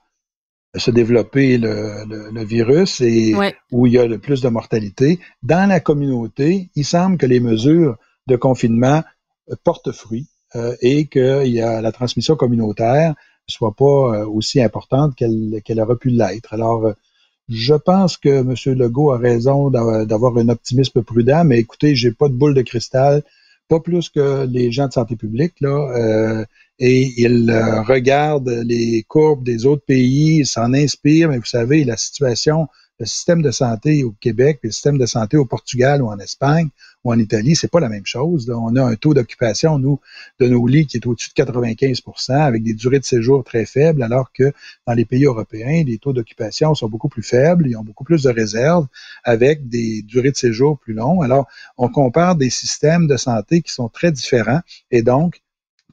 se 0.77 0.91
développer 0.91 1.57
le, 1.57 2.05
le, 2.33 2.45
virus 2.45 3.01
et 3.01 3.33
où 3.71 3.87
il 3.87 3.93
y 3.93 3.99
a 3.99 4.07
le 4.07 4.19
plus 4.19 4.41
de 4.43 4.49
mortalité. 4.49 5.21
Dans 5.43 5.69
la 5.69 5.81
communauté, 5.81 6.71
il 6.75 6.85
semble 6.85 7.17
que 7.17 7.27
les 7.27 7.41
mesures 7.41 7.97
de 8.27 8.37
confinement 8.37 9.03
portent 9.63 9.93
fruit 9.93 10.29
euh, 10.57 10.77
et 10.81 11.07
que 11.07 11.47
y 11.47 11.61
a 11.61 11.81
la 11.81 11.93
transmission 11.93 12.37
communautaire 12.37 13.15
soit 13.47 13.75
pas 13.75 13.85
euh, 13.85 14.27
aussi 14.27 14.63
importante 14.63 15.15
qu'elle 15.15 15.61
qu'elle 15.65 15.81
aurait 15.81 15.97
pu 15.97 16.09
l'être. 16.09 16.55
Alors, 16.55 16.87
euh, 16.87 16.93
je 17.49 17.75
pense 17.75 18.17
que 18.17 18.29
M. 18.29 18.79
Legault 18.79 19.13
a 19.13 19.19
raison 19.19 19.71
d'avoir 19.71 20.37
un 20.39 20.49
optimisme 20.49 21.03
prudent, 21.03 21.45
mais 21.45 21.59
écoutez, 21.59 21.95
j'ai 21.95 22.11
pas 22.11 22.29
de 22.29 22.35
boule 22.35 22.55
de 22.55 22.63
cristal, 22.63 23.23
pas 23.69 23.81
plus 23.81 24.09
que 24.09 24.47
les 24.47 24.73
gens 24.73 24.89
de 24.89 24.93
santé 24.93 25.17
publique 25.17 25.55
là. 25.61 25.69
Euh, 25.69 26.45
et 26.79 27.13
il 27.17 27.51
euh, 27.51 27.83
regarde 27.83 28.49
les 28.49 29.05
courbes 29.07 29.45
des 29.45 29.67
autres 29.67 29.85
pays, 29.87 30.45
s'en 30.45 30.73
inspire, 30.75 31.29
mais 31.29 31.39
vous 31.39 31.45
savez, 31.45 31.85
la 31.85 31.97
situation, 31.97 32.69
le 33.01 33.07
système 33.07 33.43
de 33.43 33.51
santé 33.51 34.05
au 34.05 34.13
Québec, 34.13 34.61
le 34.63 34.71
système 34.71 34.99
de 34.99 35.07
santé 35.07 35.37
au 35.37 35.45
Portugal 35.45 36.01
ou 36.03 36.09
en 36.09 36.19
Espagne 36.19 36.69
ou 37.03 37.13
en 37.13 37.19
Italie, 37.19 37.57
c'est 37.57 37.71
pas 37.71 37.81
la 37.81 37.89
même 37.89 38.07
chose. 38.07 38.49
On 38.51 38.77
a 38.77 38.83
un 38.83 38.95
taux 38.95 39.15
d'occupation, 39.15 39.79
nous, 39.79 40.01
de 40.39 40.49
nos 40.49 40.67
lits 40.67 40.87
qui 40.87 40.99
est 40.99 41.07
au-dessus 41.07 41.31
de 41.37 41.43
95% 41.43 42.33
avec 42.33 42.63
des 42.63 42.73
durées 42.73 43.01
de 43.01 43.05
séjour 43.05 43.43
très 43.45 43.67
faibles, 43.67 44.03
alors 44.03 44.33
que 44.33 44.53
dans 44.87 44.95
les 44.95 45.05
pays 45.05 45.25
européens, 45.25 45.83
les 45.85 45.99
taux 45.99 46.13
d'occupation 46.13 46.75
sont 46.75 46.89
beaucoup 46.89 47.09
plus 47.09 47.23
faibles, 47.23 47.67
ils 47.67 47.77
ont 47.77 47.83
beaucoup 47.83 48.05
plus 48.05 48.23
de 48.23 48.31
réserves 48.31 48.87
avec 49.25 49.69
des 49.69 50.03
durées 50.03 50.31
de 50.31 50.37
séjour 50.37 50.79
plus 50.79 50.95
longues. 50.95 51.25
Alors, 51.25 51.47
on 51.77 51.89
compare 51.89 52.37
des 52.37 52.51
systèmes 52.51 53.07
de 53.07 53.17
santé 53.17 53.61
qui 53.61 53.73
sont 53.73 53.89
très 53.89 54.13
différents 54.13 54.61
et 54.91 55.03
donc, 55.03 55.43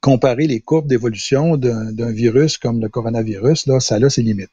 comparer 0.02 0.48
les 0.48 0.60
courbes 0.60 0.88
d'évolution 0.88 1.58
d'un 1.58 2.12
virus 2.12 2.58
comme 2.58 2.82
le 2.82 2.90
coronavirus, 2.90 3.68
là, 3.68 3.80
ça 3.80 3.96
a 3.96 4.10
ses 4.10 4.24
limites. 4.24 4.50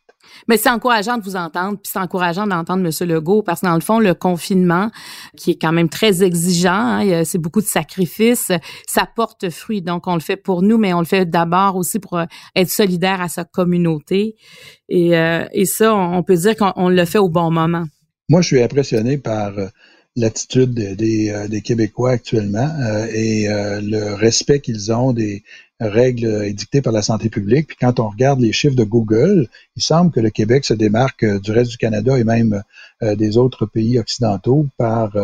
Mais 0.48 0.56
c'est 0.56 0.70
encourageant 0.70 1.18
de 1.18 1.22
vous 1.22 1.36
entendre, 1.36 1.78
puis 1.78 1.90
c'est 1.92 1.98
encourageant 1.98 2.46
d'entendre 2.46 2.84
M. 2.84 3.08
Legault, 3.08 3.42
parce 3.42 3.60
que 3.60 3.66
dans 3.66 3.74
le 3.74 3.80
fond, 3.80 3.98
le 3.98 4.14
confinement, 4.14 4.90
qui 5.36 5.52
est 5.52 5.60
quand 5.60 5.72
même 5.72 5.88
très 5.88 6.22
exigeant, 6.22 7.00
hein, 7.00 7.24
c'est 7.24 7.38
beaucoup 7.38 7.60
de 7.60 7.66
sacrifices, 7.66 8.52
ça 8.86 9.06
porte 9.14 9.50
fruit. 9.50 9.82
Donc, 9.82 10.06
on 10.06 10.14
le 10.14 10.20
fait 10.20 10.36
pour 10.36 10.62
nous, 10.62 10.78
mais 10.78 10.92
on 10.92 11.00
le 11.00 11.06
fait 11.06 11.26
d'abord 11.26 11.76
aussi 11.76 11.98
pour 11.98 12.18
euh, 12.18 12.24
être 12.54 12.70
solidaire 12.70 13.20
à 13.20 13.28
sa 13.28 13.44
communauté. 13.44 14.36
Et, 14.88 15.16
euh, 15.16 15.44
et 15.52 15.64
ça, 15.64 15.94
on 15.94 16.22
peut 16.22 16.36
dire 16.36 16.56
qu'on 16.56 16.88
le 16.88 17.04
fait 17.04 17.18
au 17.18 17.28
bon 17.28 17.50
moment. 17.50 17.84
Moi, 18.28 18.42
je 18.42 18.48
suis 18.48 18.62
impressionné 18.62 19.18
par 19.18 19.58
euh, 19.58 19.68
l'attitude 20.18 20.74
des, 20.74 21.30
euh, 21.30 21.48
des, 21.48 21.62
Québécois 21.62 22.10
actuellement 22.10 22.68
euh, 22.80 23.06
et 23.12 23.48
euh, 23.48 23.80
le 23.82 24.14
respect 24.14 24.60
qu'ils 24.60 24.92
ont 24.92 25.12
des 25.12 25.42
règles 25.80 26.44
édictées 26.44 26.82
par 26.82 26.92
la 26.92 27.02
santé 27.02 27.28
publique. 27.28 27.68
Puis 27.68 27.76
quand 27.80 28.00
on 28.00 28.08
regarde 28.08 28.40
les 28.40 28.52
chiffres 28.52 28.74
de 28.74 28.84
Google, 28.84 29.48
il 29.76 29.82
semble 29.82 30.10
que 30.10 30.20
le 30.20 30.30
Québec 30.30 30.64
se 30.64 30.74
démarque 30.74 31.24
du 31.40 31.52
reste 31.52 31.70
du 31.70 31.76
Canada 31.76 32.18
et 32.18 32.24
même 32.24 32.62
des 33.00 33.36
autres 33.36 33.64
pays 33.64 33.96
occidentaux 33.96 34.66
par 34.76 35.16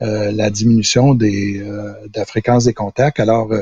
la 0.00 0.48
diminution 0.48 1.14
des, 1.14 1.58
de 1.58 2.18
la 2.18 2.24
fréquence 2.24 2.64
des 2.64 2.72
contacts. 2.72 3.20
Alors, 3.20 3.52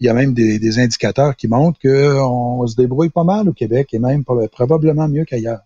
il 0.00 0.06
y 0.06 0.08
a 0.08 0.12
même 0.12 0.34
des, 0.34 0.58
des 0.58 0.80
indicateurs 0.80 1.36
qui 1.36 1.46
montrent 1.46 1.78
qu'on 1.78 2.66
se 2.66 2.74
débrouille 2.74 3.10
pas 3.10 3.22
mal 3.22 3.48
au 3.48 3.52
Québec 3.52 3.90
et 3.92 4.00
même 4.00 4.24
probablement 4.24 5.06
mieux 5.06 5.24
qu'ailleurs. 5.24 5.60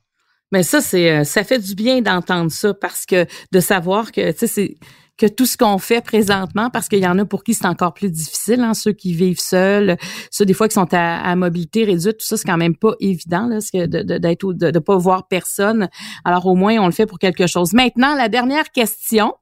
Mais 0.53 0.63
ça, 0.63 0.81
c'est 0.81 1.11
euh, 1.11 1.25
ça 1.25 1.45
fait 1.45 1.59
du 1.59 1.75
bien 1.75 2.01
d'entendre 2.01 2.51
ça 2.51 2.73
parce 2.75 3.05
que 3.05 3.27
de 3.53 3.61
savoir 3.61 4.13
que 4.13 4.31
tu 4.33 4.39
sais 4.39 4.47
c'est 4.47 4.77
que 5.17 5.27
tout 5.27 5.47
ce 5.47 5.57
qu'on 5.57 5.79
fait 5.79 6.03
présentement, 6.03 6.69
parce 6.71 6.89
qu'il 6.89 6.99
y 6.99 7.07
en 7.07 7.19
a 7.19 7.25
pour 7.25 7.43
qui 7.43 7.55
c'est 7.55 7.67
encore 7.67 7.95
plus 7.95 8.11
difficile, 8.11 8.61
hein, 8.61 8.75
ceux 8.75 8.93
qui 8.93 9.15
vivent 9.15 9.41
seuls, 9.41 9.97
ceux 10.31 10.45
des 10.45 10.53
fois 10.53 10.69
qui 10.69 10.75
sont 10.75 10.89
à, 10.93 11.35
mobilité 11.37 11.85
réduite, 11.85 12.19
tout 12.19 12.27
ça, 12.27 12.37
c'est 12.37 12.47
quand 12.47 12.59
même 12.59 12.77
pas 12.77 12.93
évident 13.01 13.49
là, 13.49 13.59
de, 13.87 14.19
d'être 14.19 14.53
de, 14.53 14.71
de 14.71 14.79
pas 14.79 14.97
voir 14.97 15.27
personne. 15.27 15.89
Alors 16.25 16.47
au 16.47 16.55
moins, 16.55 16.77
on 16.79 16.87
le 16.87 16.93
fait 16.93 17.07
pour 17.07 17.19
quelque 17.19 17.47
chose. 17.47 17.73
Maintenant, 17.73 18.15
la 18.15 18.29
dernière 18.29 18.71
question. 18.73 19.35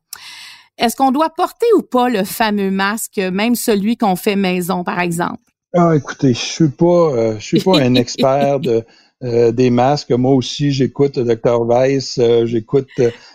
Est-ce 0.76 0.96
qu'on 0.96 1.12
doit 1.12 1.30
porter 1.30 1.66
ou 1.76 1.82
pas 1.82 2.08
le 2.08 2.24
fameux 2.24 2.72
masque, 2.72 3.18
même 3.18 3.54
celui 3.54 3.96
qu'on 3.96 4.16
fait 4.16 4.34
maison, 4.34 4.82
par 4.82 4.98
exemple? 4.98 5.38
Ah, 5.72 5.94
écoutez, 5.94 6.34
je 6.34 6.38
suis 6.38 6.68
pas, 6.68 6.84
euh, 6.84 7.34
je 7.38 7.44
suis 7.44 7.60
pas 7.60 7.78
un 7.78 7.94
expert 7.94 8.58
de, 8.58 8.84
euh, 9.22 9.52
des 9.52 9.70
masques. 9.70 10.10
Moi 10.10 10.34
aussi, 10.34 10.72
j'écoute 10.72 11.18
le 11.18 11.24
docteur 11.24 11.64
Weiss, 11.64 12.18
euh, 12.18 12.46
j'écoute 12.46 12.90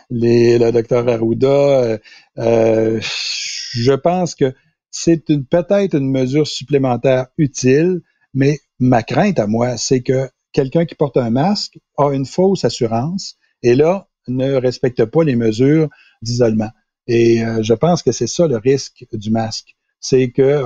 le 0.10 0.72
docteur 0.72 1.08
Arruda. 1.08 1.98
Euh, 2.38 3.00
je 3.02 3.94
pense 3.94 4.36
que 4.36 4.54
c'est 4.92 5.24
peut-être 5.26 5.96
une 5.96 6.12
mesure 6.12 6.48
supplémentaire 6.48 7.28
utile, 7.38 8.02
mais 8.34 8.60
ma 8.80 9.04
crainte 9.04 9.40
à 9.40 9.48
moi, 9.48 9.78
c'est 9.78 10.02
que 10.02 10.30
quelqu'un 10.52 10.86
qui 10.86 10.96
porte 10.96 11.16
un 11.16 11.30
masque 11.30 11.80
a 11.98 12.12
une 12.12 12.26
fausse 12.26 12.66
assurance 12.66 13.38
et 13.64 13.74
là 13.74 14.10
ne 14.28 14.56
respecte 14.56 15.06
pas 15.06 15.24
les 15.24 15.38
mesures 15.38 15.90
d'isolement. 16.22 16.72
Et 17.08 17.42
je 17.62 17.74
pense 17.74 18.04
que 18.04 18.12
c'est 18.12 18.28
ça 18.28 18.48
le 18.48 18.58
risque 18.58 19.06
du 19.14 19.32
masque, 19.32 19.76
c'est 20.00 20.30
que 20.30 20.64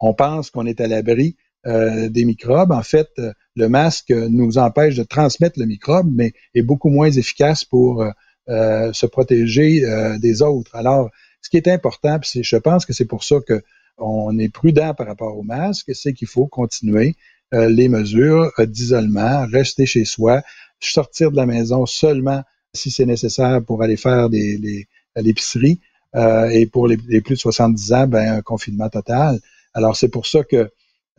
on 0.00 0.14
pense 0.14 0.50
qu'on 0.50 0.66
est 0.66 0.80
à 0.80 0.86
l'abri 0.86 1.36
des 1.64 2.24
microbes. 2.24 2.72
En 2.72 2.82
fait, 2.82 3.08
le 3.56 3.68
masque 3.68 4.10
nous 4.10 4.58
empêche 4.58 4.96
de 4.96 5.02
transmettre 5.02 5.58
le 5.58 5.66
microbe, 5.66 6.10
mais 6.12 6.32
est 6.54 6.62
beaucoup 6.62 6.90
moins 6.90 7.10
efficace 7.10 7.64
pour 7.64 8.02
euh, 8.02 8.10
euh, 8.48 8.92
se 8.92 9.06
protéger 9.06 9.84
euh, 9.84 10.18
des 10.18 10.42
autres. 10.42 10.74
Alors, 10.76 11.10
ce 11.42 11.50
qui 11.50 11.56
est 11.56 11.68
important, 11.68 12.18
puis 12.18 12.42
je 12.42 12.56
pense 12.56 12.84
que 12.84 12.92
c'est 12.92 13.06
pour 13.06 13.24
ça 13.24 13.36
que 13.46 13.62
on 13.98 14.38
est 14.38 14.48
prudent 14.48 14.94
par 14.94 15.06
rapport 15.06 15.36
au 15.36 15.42
masque, 15.42 15.94
c'est 15.94 16.14
qu'il 16.14 16.28
faut 16.28 16.46
continuer 16.46 17.16
les 17.52 17.88
mesures 17.88 18.50
d'isolement, 18.58 19.44
rester 19.46 19.84
chez 19.84 20.04
soi, 20.04 20.42
sortir 20.78 21.32
de 21.32 21.36
la 21.36 21.44
maison 21.44 21.84
seulement 21.84 22.42
si 22.72 22.90
c'est 22.90 23.04
nécessaire 23.04 23.62
pour 23.62 23.82
aller 23.82 23.96
faire 23.96 24.30
des, 24.30 24.86
l'épicerie. 25.16 25.80
et 26.14 26.66
pour 26.66 26.86
les, 26.86 26.96
les, 27.08 27.20
plus 27.20 27.34
de 27.34 27.40
70 27.40 27.92
ans, 27.92 28.06
ben, 28.06 28.36
un 28.36 28.40
confinement 28.40 28.88
total. 28.88 29.40
Alors, 29.74 29.96
c'est 29.96 30.08
pour 30.08 30.26
ça 30.26 30.44
que 30.44 30.70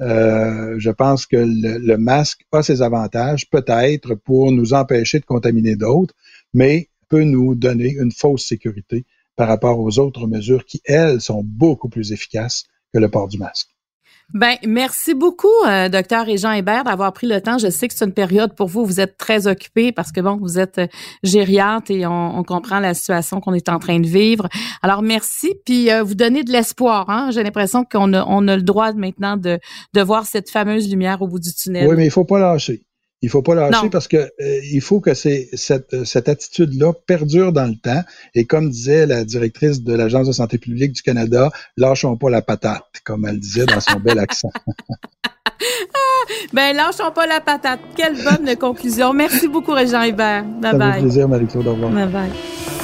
euh, 0.01 0.75
je 0.77 0.89
pense 0.89 1.25
que 1.25 1.37
le, 1.37 1.97
masque 1.97 2.41
a 2.51 2.63
ses 2.63 2.81
avantages, 2.81 3.49
peut-être 3.49 4.15
pour 4.15 4.51
nous 4.51 4.73
empêcher 4.73 5.19
de 5.19 5.25
contaminer 5.25 5.75
d'autres, 5.75 6.15
mais 6.53 6.89
peut 7.07 7.23
nous 7.23 7.55
donner 7.55 7.91
une 7.91 8.11
fausse 8.11 8.45
sécurité 8.45 9.05
par 9.35 9.47
rapport 9.47 9.79
aux 9.79 9.99
autres 9.99 10.27
mesures 10.27 10.65
qui, 10.65 10.81
elles, 10.85 11.21
sont 11.21 11.43
beaucoup 11.43 11.89
plus 11.89 12.11
efficaces 12.11 12.65
que 12.93 12.99
le 12.99 13.09
port 13.09 13.27
du 13.27 13.37
masque. 13.37 13.70
Ben, 14.33 14.55
merci 14.65 15.13
beaucoup, 15.13 15.47
euh, 15.67 15.89
docteur 15.89 16.25
Jean 16.37 16.53
Hébert, 16.53 16.85
d'avoir 16.85 17.11
pris 17.11 17.27
le 17.27 17.41
temps. 17.41 17.57
Je 17.57 17.69
sais 17.69 17.87
que 17.87 17.93
c'est 17.93 18.05
une 18.05 18.13
période 18.13 18.55
pour 18.55 18.67
vous, 18.67 18.85
vous 18.85 19.01
êtes 19.01 19.17
très 19.17 19.47
occupé 19.47 19.91
parce 19.91 20.11
que 20.11 20.21
bon, 20.21 20.37
vous 20.37 20.57
êtes 20.57 20.77
euh, 20.77 20.87
gériante 21.23 21.89
et 21.89 22.05
on, 22.05 22.43
comprend 22.43 22.79
la 22.79 22.93
situation 22.93 23.41
qu'on 23.41 23.53
est 23.53 23.69
en 23.69 23.77
train 23.79 23.99
de 23.99 24.07
vivre. 24.07 24.47
Alors 24.81 25.01
merci, 25.01 25.53
puis 25.65 25.91
euh, 25.91 26.01
vous 26.01 26.15
donnez 26.15 26.43
de 26.43 26.51
l'espoir. 26.51 27.09
Hein? 27.09 27.29
J'ai 27.31 27.43
l'impression 27.43 27.83
qu'on 27.83 28.13
a, 28.13 28.25
on 28.25 28.47
a 28.47 28.55
le 28.55 28.61
droit 28.61 28.93
maintenant 28.93 29.37
de, 29.37 29.59
de 29.93 30.01
voir 30.01 30.25
cette 30.25 30.49
fameuse 30.49 30.89
lumière 30.89 31.21
au 31.21 31.27
bout 31.27 31.39
du 31.39 31.53
tunnel. 31.53 31.87
Oui, 31.87 31.95
mais 31.97 32.05
il 32.05 32.11
faut 32.11 32.25
pas 32.25 32.39
lâcher. 32.39 32.81
Il 33.21 33.29
faut 33.29 33.41
pas 33.41 33.53
lâcher 33.53 33.89
parce 33.89 34.07
que 34.07 34.17
euh, 34.17 34.59
il 34.71 34.81
faut 34.81 34.99
que 34.99 35.13
cette, 35.13 36.05
cette 36.05 36.29
attitude-là 36.29 36.93
perdure 37.05 37.53
dans 37.53 37.67
le 37.67 37.75
temps. 37.75 38.01
Et 38.33 38.45
comme 38.45 38.69
disait 38.69 39.05
la 39.05 39.23
directrice 39.23 39.83
de 39.83 39.93
l'Agence 39.93 40.27
de 40.27 40.31
santé 40.31 40.57
publique 40.57 40.93
du 40.93 41.01
Canada, 41.01 41.51
lâchons 41.77 42.17
pas 42.17 42.29
la 42.29 42.41
patate, 42.41 42.83
comme 43.03 43.27
elle 43.27 43.39
disait 43.39 43.65
dans 43.65 43.79
son 43.79 43.99
bel 43.99 44.17
accent. 44.17 44.51
ben, 46.53 46.75
lâchons 46.75 47.11
pas 47.13 47.27
la 47.27 47.41
patate. 47.41 47.79
Quelle 47.95 48.15
bonne 48.23 48.55
conclusion. 48.55 49.13
Merci 49.13 49.47
beaucoup, 49.47 49.73
Régent 49.73 50.01
Hébert. 50.01 50.43
Bye 50.43 50.71
Ça 50.71 50.77
bye. 50.77 50.93
Fait 50.93 50.99
plaisir, 51.01 51.27
Marie-Claude. 51.27 51.67
Au 51.67 51.73
revoir. 51.73 51.91
Bye 51.91 52.07
bye. 52.07 52.80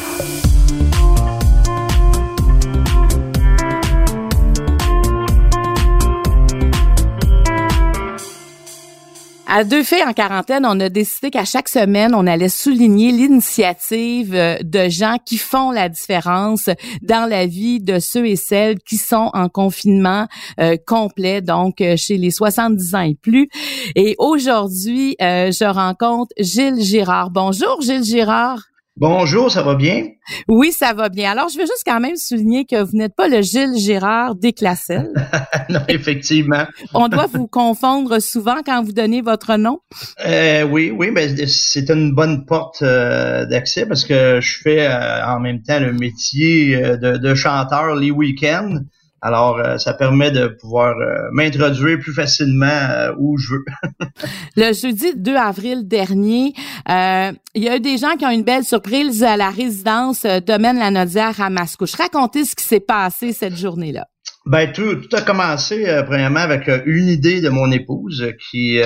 À 9.50 9.64
deux 9.64 9.82
filles 9.82 10.04
en 10.06 10.12
quarantaine, 10.12 10.66
on 10.66 10.78
a 10.82 10.90
décidé 10.90 11.32
qu'à 11.32 11.46
chaque 11.46 11.70
semaine, 11.70 12.14
on 12.14 12.28
allait 12.28 12.50
souligner 12.50 13.14
l'initiative 13.14 14.36
euh, 14.36 14.58
de 14.62 14.90
gens 14.90 15.16
qui 15.26 15.38
font 15.38 15.72
la 15.72 15.88
différence 15.88 16.70
dans 17.02 17.30
la 17.30 17.46
vie 17.46 17.80
de 17.80 17.98
ceux 18.00 18.28
et 18.28 18.36
celles 18.36 18.78
qui 18.80 18.98
sont 18.98 19.30
en 19.34 19.48
confinement 19.48 20.28
euh, 20.60 20.76
complet, 20.86 21.42
donc 21.42 21.80
euh, 21.80 21.96
chez 21.96 22.18
les 22.18 22.32
70 22.32 22.96
ans 22.96 23.00
et 23.00 23.16
plus. 23.16 23.48
Et 23.96 24.16
aujourd'hui, 24.18 25.16
je 25.20 25.66
rencontre 25.66 26.34
Gilles 26.38 26.82
Girard. 26.82 27.30
Bonjour, 27.30 27.82
Gilles 27.82 28.04
Girard. 28.04 28.64
Bonjour, 29.00 29.52
ça 29.52 29.62
va 29.62 29.76
bien? 29.76 30.06
Oui, 30.48 30.72
ça 30.72 30.92
va 30.92 31.10
bien. 31.10 31.30
Alors, 31.30 31.50
je 31.50 31.60
veux 31.60 31.68
juste 31.68 31.84
quand 31.86 32.00
même 32.00 32.16
souligner 32.16 32.66
que 32.66 32.82
vous 32.82 32.98
n'êtes 32.98 33.16
pas 33.16 33.28
le 33.28 33.44
Gilles 33.44 33.78
Gérard 33.78 34.34
Desclassel. 34.34 35.12
non, 35.70 35.82
effectivement. 35.88 36.66
On 36.96 37.08
doit 37.08 37.28
vous 37.32 37.46
confondre 37.46 38.20
souvent 38.20 38.58
quand 38.66 38.84
vous 38.84 38.94
donnez 38.94 39.22
votre 39.22 39.56
nom. 39.56 39.82
Euh, 40.26 40.64
oui, 40.64 40.90
oui, 40.90 41.12
mais 41.12 41.46
c'est 41.46 41.92
une 41.92 42.16
bonne 42.16 42.46
porte 42.46 42.82
euh, 42.82 43.46
d'accès 43.46 43.86
parce 43.86 44.04
que 44.04 44.40
je 44.42 44.58
fais 44.64 44.88
euh, 44.88 45.28
en 45.28 45.40
même 45.42 45.62
temps 45.62 45.80
le 45.80 45.94
métier 45.94 46.76
de, 46.76 47.18
de 47.18 47.36
chanteur 47.36 47.96
les 47.96 48.10
week-ends. 48.10 48.80
Alors, 49.22 49.60
euh, 49.60 49.78
ça 49.78 49.94
permet 49.94 50.30
de 50.30 50.48
pouvoir 50.48 50.96
euh, 50.98 51.30
m'introduire 51.32 52.00
plus 52.00 52.14
facilement 52.14 52.68
euh, 52.68 53.14
où 53.18 53.38
je 53.38 53.54
veux. 53.54 53.66
le 54.56 54.74
jeudi 54.74 55.14
2 55.16 55.36
avril 55.36 55.88
dernier, 55.88 56.54
il 56.88 57.64
y 57.64 57.70
a 57.70 57.78
eu 57.78 57.80
des 57.80 57.98
gens 57.98 58.16
qui 58.16 58.26
ont 58.26 58.32
une 58.32 58.44
belle 58.44 58.64
surprise 58.64 59.24
à 59.24 59.38
la 59.38 59.50
résidence 59.50 60.26
Domaine 60.46 60.78
La 60.78 60.92
Nodière 60.92 61.42
à 61.42 61.50
Mascouche. 61.50 61.96
Racontez 61.96 62.46
ce 62.46 62.56
qui 62.56 62.64
s'est 62.64 62.80
passé 62.80 63.34
cette 63.34 63.56
journée-là. 63.56 64.06
Ben 64.46 64.72
tout, 64.72 64.96
tout 64.96 65.14
a 65.14 65.22
commencé 65.22 65.86
premièrement 66.06 66.40
avec 66.40 66.70
une 66.86 67.08
idée 67.08 67.42
de 67.42 67.50
mon 67.50 67.70
épouse 67.72 68.32
qui, 68.50 68.80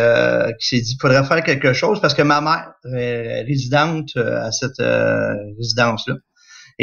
qui 0.59 0.67
s'est 0.67 0.81
dit 0.81 0.93
qu'il 0.93 1.01
faudrait 1.01 1.23
faire 1.23 1.43
quelque 1.43 1.73
chose 1.73 2.01
parce 2.01 2.15
que 2.15 2.23
ma 2.23 2.41
mère 2.41 2.73
est 2.95 3.43
résidente 3.43 4.15
à 4.15 4.51
cette 4.51 4.81
résidence-là. 5.57 6.15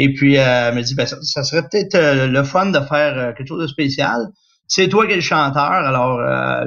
Et 0.01 0.13
puis, 0.13 0.37
euh, 0.37 0.69
elle 0.69 0.75
me 0.75 0.81
dit, 0.81 0.95
ben, 0.95 1.05
ça, 1.05 1.43
serait 1.43 1.61
peut-être 1.61 1.95
euh, 1.95 2.27
le 2.27 2.43
fun 2.43 2.67
de 2.67 2.79
faire 2.79 3.17
euh, 3.17 3.33
quelque 3.33 3.49
chose 3.49 3.61
de 3.61 3.67
spécial. 3.67 4.27
C'est 4.65 4.87
toi 4.87 5.05
qui 5.05 5.11
es 5.11 5.15
le 5.15 5.21
chanteur, 5.21 5.71
alors 5.71 6.21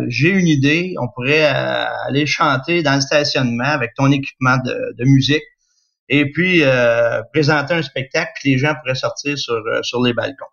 j'ai 0.08 0.30
une 0.30 0.48
idée. 0.48 0.96
On 1.00 1.06
pourrait 1.06 1.44
aller 1.44 2.26
chanter 2.26 2.82
dans 2.82 2.96
le 2.96 3.00
stationnement 3.00 3.62
avec 3.62 3.92
ton 3.94 4.10
équipement 4.10 4.56
de, 4.56 5.04
musique 5.04 5.44
et 6.08 6.28
puis 6.32 6.64
présenter 7.32 7.74
un 7.74 7.82
spectacle, 7.82 8.32
puis 8.40 8.54
les 8.54 8.58
gens 8.58 8.74
pourraient 8.74 8.96
sortir 8.96 9.38
sur, 9.38 9.62
sur 9.82 10.02
les 10.02 10.14
balcons. 10.14 10.44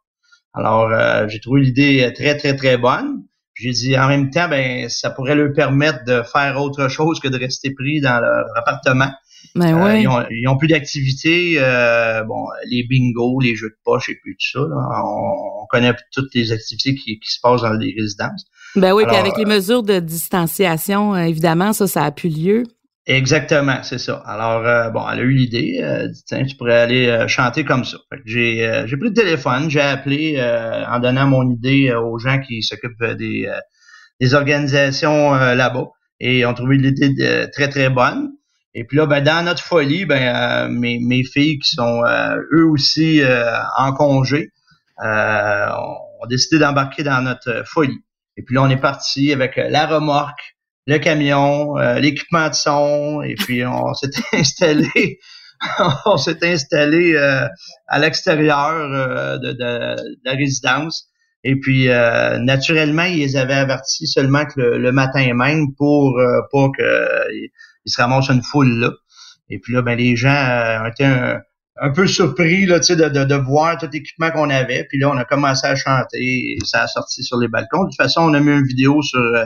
Alors, 0.54 0.92
j'ai 1.28 1.40
trouvé 1.40 1.62
l'idée 1.62 2.14
très, 2.16 2.38
très, 2.38 2.56
très 2.56 2.78
bonne. 2.78 3.24
J'ai 3.56 3.72
dit 3.72 3.98
en 3.98 4.10
même 4.10 4.30
temps, 4.30 4.48
ben 4.48 4.88
ça 4.88 5.10
pourrait 5.10 5.34
leur 5.34 5.52
permettre 5.52 6.04
de 6.06 6.22
faire 6.22 6.62
autre 6.62 6.88
chose 6.88 7.20
que 7.20 7.30
de 7.30 7.40
rester 7.40 7.74
pris 7.74 8.00
dans 8.00 8.20
leur 8.20 8.46
appartement. 8.58 9.10
Ben 9.60 9.84
euh, 9.84 9.98
ils, 9.98 10.08
ont, 10.08 10.26
ils, 10.30 10.48
ont, 10.48 10.58
plus 10.58 10.68
d'activités, 10.68 11.56
euh, 11.58 12.24
bon, 12.24 12.46
les 12.66 12.86
bingos, 12.90 13.40
les 13.42 13.56
jeux 13.56 13.70
de 13.70 13.78
poche 13.84 14.10
et 14.10 14.16
puis 14.24 14.34
tout 14.34 14.60
ça. 14.60 14.60
On, 14.60 15.66
connaît 15.70 15.94
toutes 16.12 16.34
les 16.34 16.52
activités 16.52 16.96
qui, 16.96 17.20
qui, 17.20 17.30
se 17.30 17.40
passent 17.44 17.62
dans 17.62 17.74
les 17.74 17.94
résidences. 17.96 18.46
Ben 18.76 18.92
oui, 18.94 19.04
puis 19.06 19.16
avec 19.16 19.38
les 19.38 19.46
mesures 19.46 19.84
de 19.84 20.00
distanciation, 20.00 21.14
euh, 21.14 21.24
évidemment, 21.24 21.74
ça, 21.74 21.86
ça 21.86 22.06
a 22.06 22.12
plus 22.12 22.30
lieu. 22.30 22.64
Exactement, 23.06 23.84
c'est 23.84 24.00
ça. 24.00 24.24
Alors, 24.26 24.92
bon, 24.92 25.02
elle 25.12 25.20
a 25.20 25.22
eu 25.22 25.34
l'idée, 25.34 26.08
tiens, 26.28 26.44
tu 26.44 26.56
pourrais 26.56 26.80
aller 26.80 27.26
chanter 27.28 27.64
comme 27.64 27.84
ça. 27.84 27.98
J'ai 28.26 28.84
j'ai 28.86 28.98
pris 28.98 29.10
le 29.10 29.14
téléphone, 29.14 29.70
j'ai 29.70 29.82
appelé 29.82 30.40
en 30.88 31.00
donnant 31.00 31.26
mon 31.26 31.50
idée 31.50 31.92
aux 31.94 32.20
gens 32.20 32.40
qui 32.40 32.62
s'occupent 32.62 33.04
des, 33.18 33.50
des 34.20 34.34
organisations 34.36 35.34
là-bas 35.34 35.88
et 36.20 36.46
ont 36.46 36.54
trouvé 36.54 36.78
l'idée 36.78 37.50
très, 37.52 37.70
très 37.70 37.90
bonne. 37.90 38.30
Et 38.76 38.84
puis 38.84 38.98
là, 38.98 39.08
ben, 39.08 39.24
dans 39.24 39.44
notre 39.44 39.64
folie, 39.64 40.06
ben, 40.06 40.36
euh, 40.36 40.70
mes, 40.70 41.00
mes 41.00 41.24
filles 41.24 41.60
qui 41.60 41.76
sont 41.76 42.04
euh, 42.06 42.38
eux 42.54 42.66
aussi 42.66 43.22
euh, 43.22 43.52
en 43.78 43.94
congé, 43.94 44.52
ont 45.02 46.28
décidé 46.28 46.60
d'embarquer 46.60 47.04
dans 47.04 47.22
notre 47.22 47.64
folie. 47.66 48.04
Et 48.38 48.44
puis 48.44 48.56
là, 48.56 48.64
on 48.64 48.70
est 48.70 48.82
parti 48.82 49.32
avec 49.32 49.56
la 49.56 49.86
remorque, 49.86 50.56
le 50.88 50.98
camion, 50.98 51.76
l'équipement 51.96 52.50
de 52.50 52.54
son, 52.54 53.22
et 53.22 53.36
puis 53.36 53.66
on 53.66 53.94
s'est 53.94 54.10
installé, 54.34 55.20
on 56.06 56.18
s'est 56.18 56.46
installé 56.46 57.16
à 57.88 58.00
l'extérieur 58.00 59.40
de, 59.40 59.54
de, 59.54 59.96
la 60.26 60.34
résidence. 60.34 61.08
Et 61.46 61.56
puis, 61.56 61.88
naturellement, 61.88 63.04
ils 63.04 63.38
avaient 63.38 63.54
avertis 63.54 64.08
seulement 64.08 64.46
que 64.46 64.60
le, 64.60 64.92
matin 64.92 65.34
même 65.34 65.74
pour 65.78 66.20
pas 66.52 66.68
que 66.78 67.26
il 67.90 67.92
se 67.92 68.02
ramasse 68.02 68.30
une 68.30 68.44
foule 68.44 68.80
là. 68.80 68.92
Et 69.50 69.60
puis 69.60 69.74
là, 69.74 69.82
ben 69.82 69.98
les 69.98 70.16
gens 70.16 70.30
euh, 70.30 70.84
ont 70.84 70.86
été 70.86 71.04
un, 71.06 71.92
peu 71.96 72.06
surpris 72.06 72.66
là, 72.66 72.80
de, 72.80 73.10
de, 73.10 73.24
de 73.24 73.36
voir 73.36 73.78
tout 73.78 73.88
l'équipement 73.92 74.30
qu'on 74.32 74.50
avait. 74.50 74.86
Puis 74.90 75.00
là, 75.00 75.10
on 75.10 75.18
a 75.18 75.26
commencé 75.26 75.66
à 75.66 75.76
chanter 75.76 76.18
et 76.20 76.58
ça 76.66 76.84
a 76.84 76.88
sorti 76.88 77.24
sur 77.24 77.38
les 77.40 77.48
balcons. 77.48 77.84
De 77.84 77.90
toute 77.90 77.98
façon, 77.98 78.22
on 78.22 78.34
a 78.34 78.40
mis 78.40 78.52
une 78.52 78.66
vidéo 78.66 79.02
sur 79.02 79.20
euh, 79.20 79.46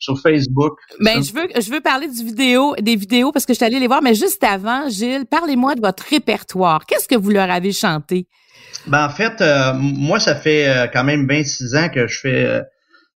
sur 0.00 0.20
Facebook. 0.20 0.76
Ben, 1.00 1.22
je 1.22 1.32
veux, 1.32 1.48
je 1.58 1.70
veux 1.70 1.80
parler 1.80 2.08
du 2.08 2.24
vidéo, 2.24 2.74
des 2.80 2.96
vidéos 2.96 3.30
parce 3.30 3.46
que 3.46 3.52
je 3.54 3.58
suis 3.58 3.64
allée 3.64 3.78
les 3.78 3.86
voir, 3.86 4.02
mais 4.02 4.14
juste 4.14 4.42
avant, 4.42 4.88
Gilles, 4.88 5.24
parlez-moi 5.30 5.76
de 5.76 5.80
votre 5.80 6.04
répertoire. 6.10 6.84
Qu'est-ce 6.84 7.08
que 7.08 7.14
vous 7.14 7.30
leur 7.30 7.48
avez 7.50 7.72
chanté? 7.72 8.26
Ben, 8.88 9.06
en 9.06 9.08
fait, 9.08 9.40
euh, 9.40 9.72
moi, 9.74 10.18
ça 10.18 10.34
fait 10.34 10.90
quand 10.92 11.04
même 11.04 11.26
26 11.28 11.74
ans 11.76 11.88
que 11.88 12.06
je 12.08 12.18
fais 12.18 12.62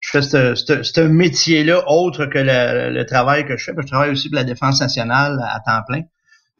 je 0.00 0.10
fais 0.10 0.22
ce 0.22 1.00
métier-là 1.00 1.84
autre 1.88 2.26
que 2.26 2.38
le, 2.38 3.02
travail 3.04 3.44
que 3.46 3.56
je 3.56 3.64
fais. 3.64 3.72
je 3.78 3.86
travaille 3.86 4.10
aussi 4.10 4.28
pour 4.28 4.36
la 4.36 4.44
Défense 4.44 4.80
nationale 4.80 5.38
à 5.42 5.60
temps 5.60 5.82
plein 5.86 6.02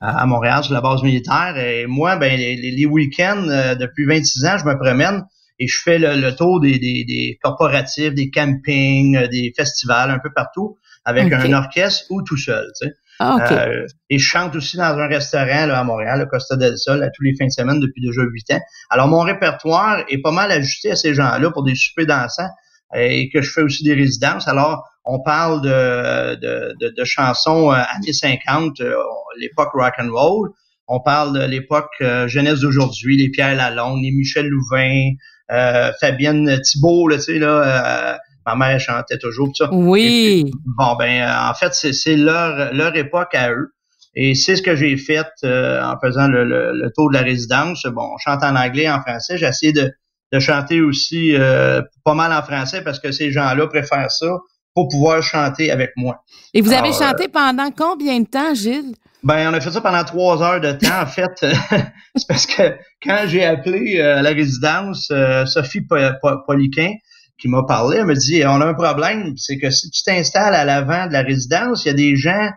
à, 0.01 0.27
Montréal 0.27 0.65
sur 0.65 0.75
la 0.75 0.81
base 0.81 1.03
militaire. 1.03 1.57
Et 1.57 1.87
moi, 1.87 2.17
ben 2.17 2.39
les, 2.39 2.87
week-ends, 2.87 3.49
euh, 3.49 3.75
depuis 3.75 4.07
26 4.07 4.45
ans, 4.45 4.59
je 4.59 4.65
me 4.65 4.79
promène 4.79 5.25
et 5.59 5.67
je 5.67 5.79
fais 5.83 5.99
le, 5.99 6.31
tour 6.35 6.61
des, 6.61 6.79
des, 6.79 7.39
corporatifs, 7.43 8.15
des 8.15 8.31
campings, 8.31 9.17
euh, 9.17 9.29
des 9.29 9.53
festivals 9.57 10.11
un 10.11 10.19
peu 10.19 10.31
partout 10.33 10.77
avec 11.05 11.33
un 11.33 11.53
orchestre 11.53 12.05
ou 12.11 12.23
tout 12.23 12.37
seul. 12.37 12.67
Tu 12.81 12.87
sais. 12.87 12.95
Ah, 13.21 13.39
euh, 13.51 13.85
et 14.11 14.19
je 14.19 14.25
chante 14.25 14.55
aussi 14.55 14.77
dans 14.77 14.97
un 14.97 15.09
restaurant 15.09 15.67
là, 15.67 15.81
à 15.81 15.85
Montréal, 15.85 16.21
le 16.21 16.27
Costa 16.27 16.57
del 16.57 16.79
Sol, 16.79 17.03
à 17.03 17.11
tous 17.11 17.25
les 17.25 17.35
fins 17.35 17.47
de 17.47 17.51
semaine 17.51 17.81
depuis 17.81 18.01
déjà 18.01 18.23
huit 18.23 18.49
ans. 18.53 18.61
Alors, 18.91 19.09
mon 19.09 19.21
répertoire 19.21 20.05
est 20.09 20.21
pas 20.23 20.31
mal 20.31 20.53
ajusté 20.53 20.93
à 20.93 20.97
ces 20.97 21.15
gens-là 21.15 21.51
pour 21.51 21.65
des 21.65 21.75
soupers 21.75 22.07
dansants 22.07 22.51
et 22.95 23.29
que 23.31 23.43
je 23.43 23.51
fais 23.51 23.63
aussi 23.63 23.85
des 23.85 23.95
résidences. 23.95 24.49
Alors, 24.49 24.85
on 25.09 25.21
parle 25.21 25.63
de, 25.63 26.35
de, 26.37 26.95
de, 26.95 27.05
chansons 27.05 27.73
euh, 27.73 27.77
années 27.97 28.13
50, 28.13 28.81
euh, 28.81 28.95
l'époque 29.39 29.71
rock 29.73 29.95
and 29.99 30.13
roll. 30.13 30.51
On 30.87 31.01
parle 31.01 31.39
de 31.39 31.45
l'époque 31.47 31.91
euh, 32.01 32.29
jeunesse 32.29 32.61
d'aujourd'hui, 32.61 33.17
les 33.17 33.31
Pierre 33.31 33.57
Lalonde, 33.57 34.03
les 34.03 34.11
Michel 34.11 34.49
Louvain, 34.49 35.13
Fabienne 36.01 36.61
Thibault, 36.63 37.11
tu 37.11 37.21
sais, 37.21 37.39
là, 37.39 38.19
ma 38.45 38.55
mère 38.55 38.79
chantait 38.79 39.17
toujours 39.17 39.51
ça. 39.57 39.71
Oui. 39.73 40.51
bon, 40.77 40.95
ben, 40.99 41.27
en 41.49 41.55
fait, 41.55 41.73
c'est 41.73 42.17
leur, 42.17 42.75
leur 42.75 42.95
époque 42.97 43.35
à 43.35 43.51
eux. 43.51 43.73
Et 44.15 44.35
c'est 44.35 44.57
ce 44.57 44.63
que 44.63 44.77
j'ai 44.77 44.97
fait 44.99 45.25
en 45.43 45.95
faisant 46.03 46.29
le, 46.29 46.45
le, 46.45 46.73
le, 46.73 46.93
tour 46.95 47.09
de 47.09 47.15
la 47.15 47.23
résidence. 47.23 47.87
Bon, 47.87 48.11
on 48.15 48.19
chante 48.19 48.43
en 48.43 48.57
anglais, 48.57 48.91
en 48.91 49.01
français. 49.01 49.39
J'ai 49.39 49.47
essayé 49.47 49.73
de, 49.73 49.91
de 50.33 50.39
chanter 50.39 50.81
aussi 50.81 51.35
euh, 51.35 51.83
pas 52.05 52.15
mal 52.15 52.33
en 52.33 52.43
français 52.43 52.83
parce 52.83 52.99
que 52.99 53.13
ces 53.13 53.31
gens-là 53.31 53.67
préfèrent 53.67 54.11
ça 54.11 54.39
pour 54.75 54.89
pouvoir 54.89 55.23
chanter 55.23 55.71
avec 55.71 55.91
moi. 55.97 56.23
Et 56.55 56.61
vous 56.61 56.73
avez 56.73 56.93
chanté 56.93 57.25
euh, 57.25 57.33
pendant 57.33 57.71
combien 57.71 58.21
de 58.21 58.27
temps, 58.27 58.55
Gilles? 58.55 58.95
Ben, 59.25 59.51
on 59.51 59.55
a 59.55 59.61
fait 59.61 59.73
ça 59.73 59.81
pendant 59.81 60.05
trois 60.05 60.41
heures 60.43 60.61
de 60.61 60.73
temps. 60.73 61.03
En 61.03 61.07
fait, 61.07 61.33
c'est 62.15 62.29
parce 62.29 62.47
que 62.47 62.77
quand 63.03 63.25
j'ai 63.27 63.45
appelé 63.45 63.99
euh, 63.99 64.23
la 64.23 64.31
résidence, 64.31 65.13
Sophie 65.47 65.83
Poliquin, 66.47 66.93
qui 67.41 67.49
m'a 67.49 67.63
parlé, 67.65 67.99
elle 67.99 68.07
me 68.07 68.15
dit, 68.15 68.43
on 68.45 68.61
a 68.61 68.67
un 68.67 68.75
problème, 68.75 69.35
c'est 69.37 69.59
que 69.59 69.71
si 69.71 69.91
tu 69.91 70.03
t'installes 70.03 70.55
à 70.55 70.65
l'avant 70.65 71.07
de 71.07 71.13
la 71.13 71.23
résidence, 71.23 71.85
il 71.85 71.89
y 71.89 71.91
a 71.91 71.95
des 71.95 72.17
gens 72.17 72.49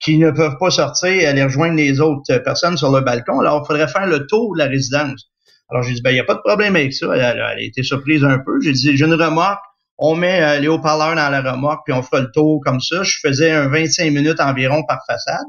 qui 0.00 0.16
ne 0.16 0.30
peuvent 0.30 0.56
pas 0.58 0.70
sortir 0.70 1.28
aller 1.28 1.44
rejoindre 1.44 1.76
les 1.76 2.00
autres 2.00 2.38
personnes 2.38 2.76
sur 2.76 2.90
le 2.90 3.02
balcon. 3.02 3.40
Alors, 3.40 3.62
il 3.62 3.66
faudrait 3.66 3.88
faire 3.88 4.06
le 4.06 4.26
tour 4.26 4.54
de 4.54 4.58
la 4.58 4.66
résidence. 4.66 5.30
Alors, 5.70 5.84
j'ai 5.84 5.94
dit, 5.94 6.02
ben, 6.02 6.10
il 6.10 6.14
n'y 6.14 6.20
a 6.20 6.24
pas 6.24 6.34
de 6.34 6.40
problème 6.40 6.74
avec 6.74 6.92
ça. 6.92 7.06
Elle, 7.14 7.40
a 7.40 7.60
été 7.60 7.82
surprise 7.82 8.24
un 8.24 8.38
peu. 8.38 8.60
J'ai 8.62 8.72
dit, 8.72 8.96
j'ai 8.96 9.04
une 9.04 9.14
remorque. 9.14 9.62
On 9.98 10.14
met 10.14 10.42
euh, 10.42 10.58
les 10.58 10.68
haut-parleurs 10.68 11.14
dans 11.14 11.28
la 11.28 11.42
remorque, 11.42 11.82
puis 11.84 11.92
on 11.92 12.02
fera 12.02 12.22
le 12.22 12.30
tour 12.32 12.60
comme 12.64 12.80
ça. 12.80 13.02
Je 13.02 13.18
faisais 13.22 13.52
un 13.52 13.68
25 13.68 14.10
minutes 14.10 14.40
environ 14.40 14.82
par 14.84 15.00
façade. 15.06 15.46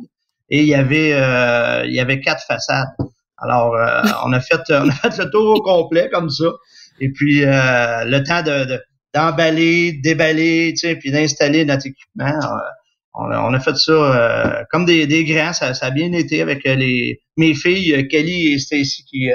Et 0.49 0.59
il 0.59 0.67
y 0.67 0.75
avait, 0.75 1.13
euh, 1.13 1.85
il 1.85 1.93
y 1.93 1.99
avait 1.99 2.19
quatre 2.19 2.43
façades. 2.45 2.89
Alors, 3.37 3.75
euh, 3.75 4.01
on, 4.25 4.33
a 4.33 4.39
fait, 4.41 4.61
on 4.69 4.89
a 4.89 4.91
fait 4.91 5.17
le 5.17 5.29
tour 5.31 5.55
au 5.55 5.61
complet 5.61 6.09
comme 6.11 6.29
ça. 6.29 6.45
Et 6.99 7.09
puis, 7.09 7.41
le 7.41 8.23
temps 8.23 8.43
de, 8.43 8.79
d'emballer, 9.13 9.93
déballer, 10.03 10.73
tu 10.73 10.87
sais, 10.87 10.95
puis 10.97 11.11
d'installer 11.11 11.65
notre 11.65 11.87
équipement. 11.87 12.37
On 13.13 13.31
a, 13.31 13.41
on 13.41 13.53
a, 13.53 13.59
fait 13.59 13.75
ça 13.75 14.65
comme 14.69 14.85
des, 14.85 15.07
des 15.07 15.25
grands. 15.25 15.53
Ça, 15.53 15.73
ça, 15.73 15.87
a 15.87 15.91
bien 15.91 16.11
été 16.13 16.41
avec 16.41 16.63
les 16.63 17.21
mes 17.37 17.55
filles, 17.55 18.07
Kelly 18.07 18.53
et 18.53 18.59
Stacy, 18.59 19.03
qui 19.05 19.29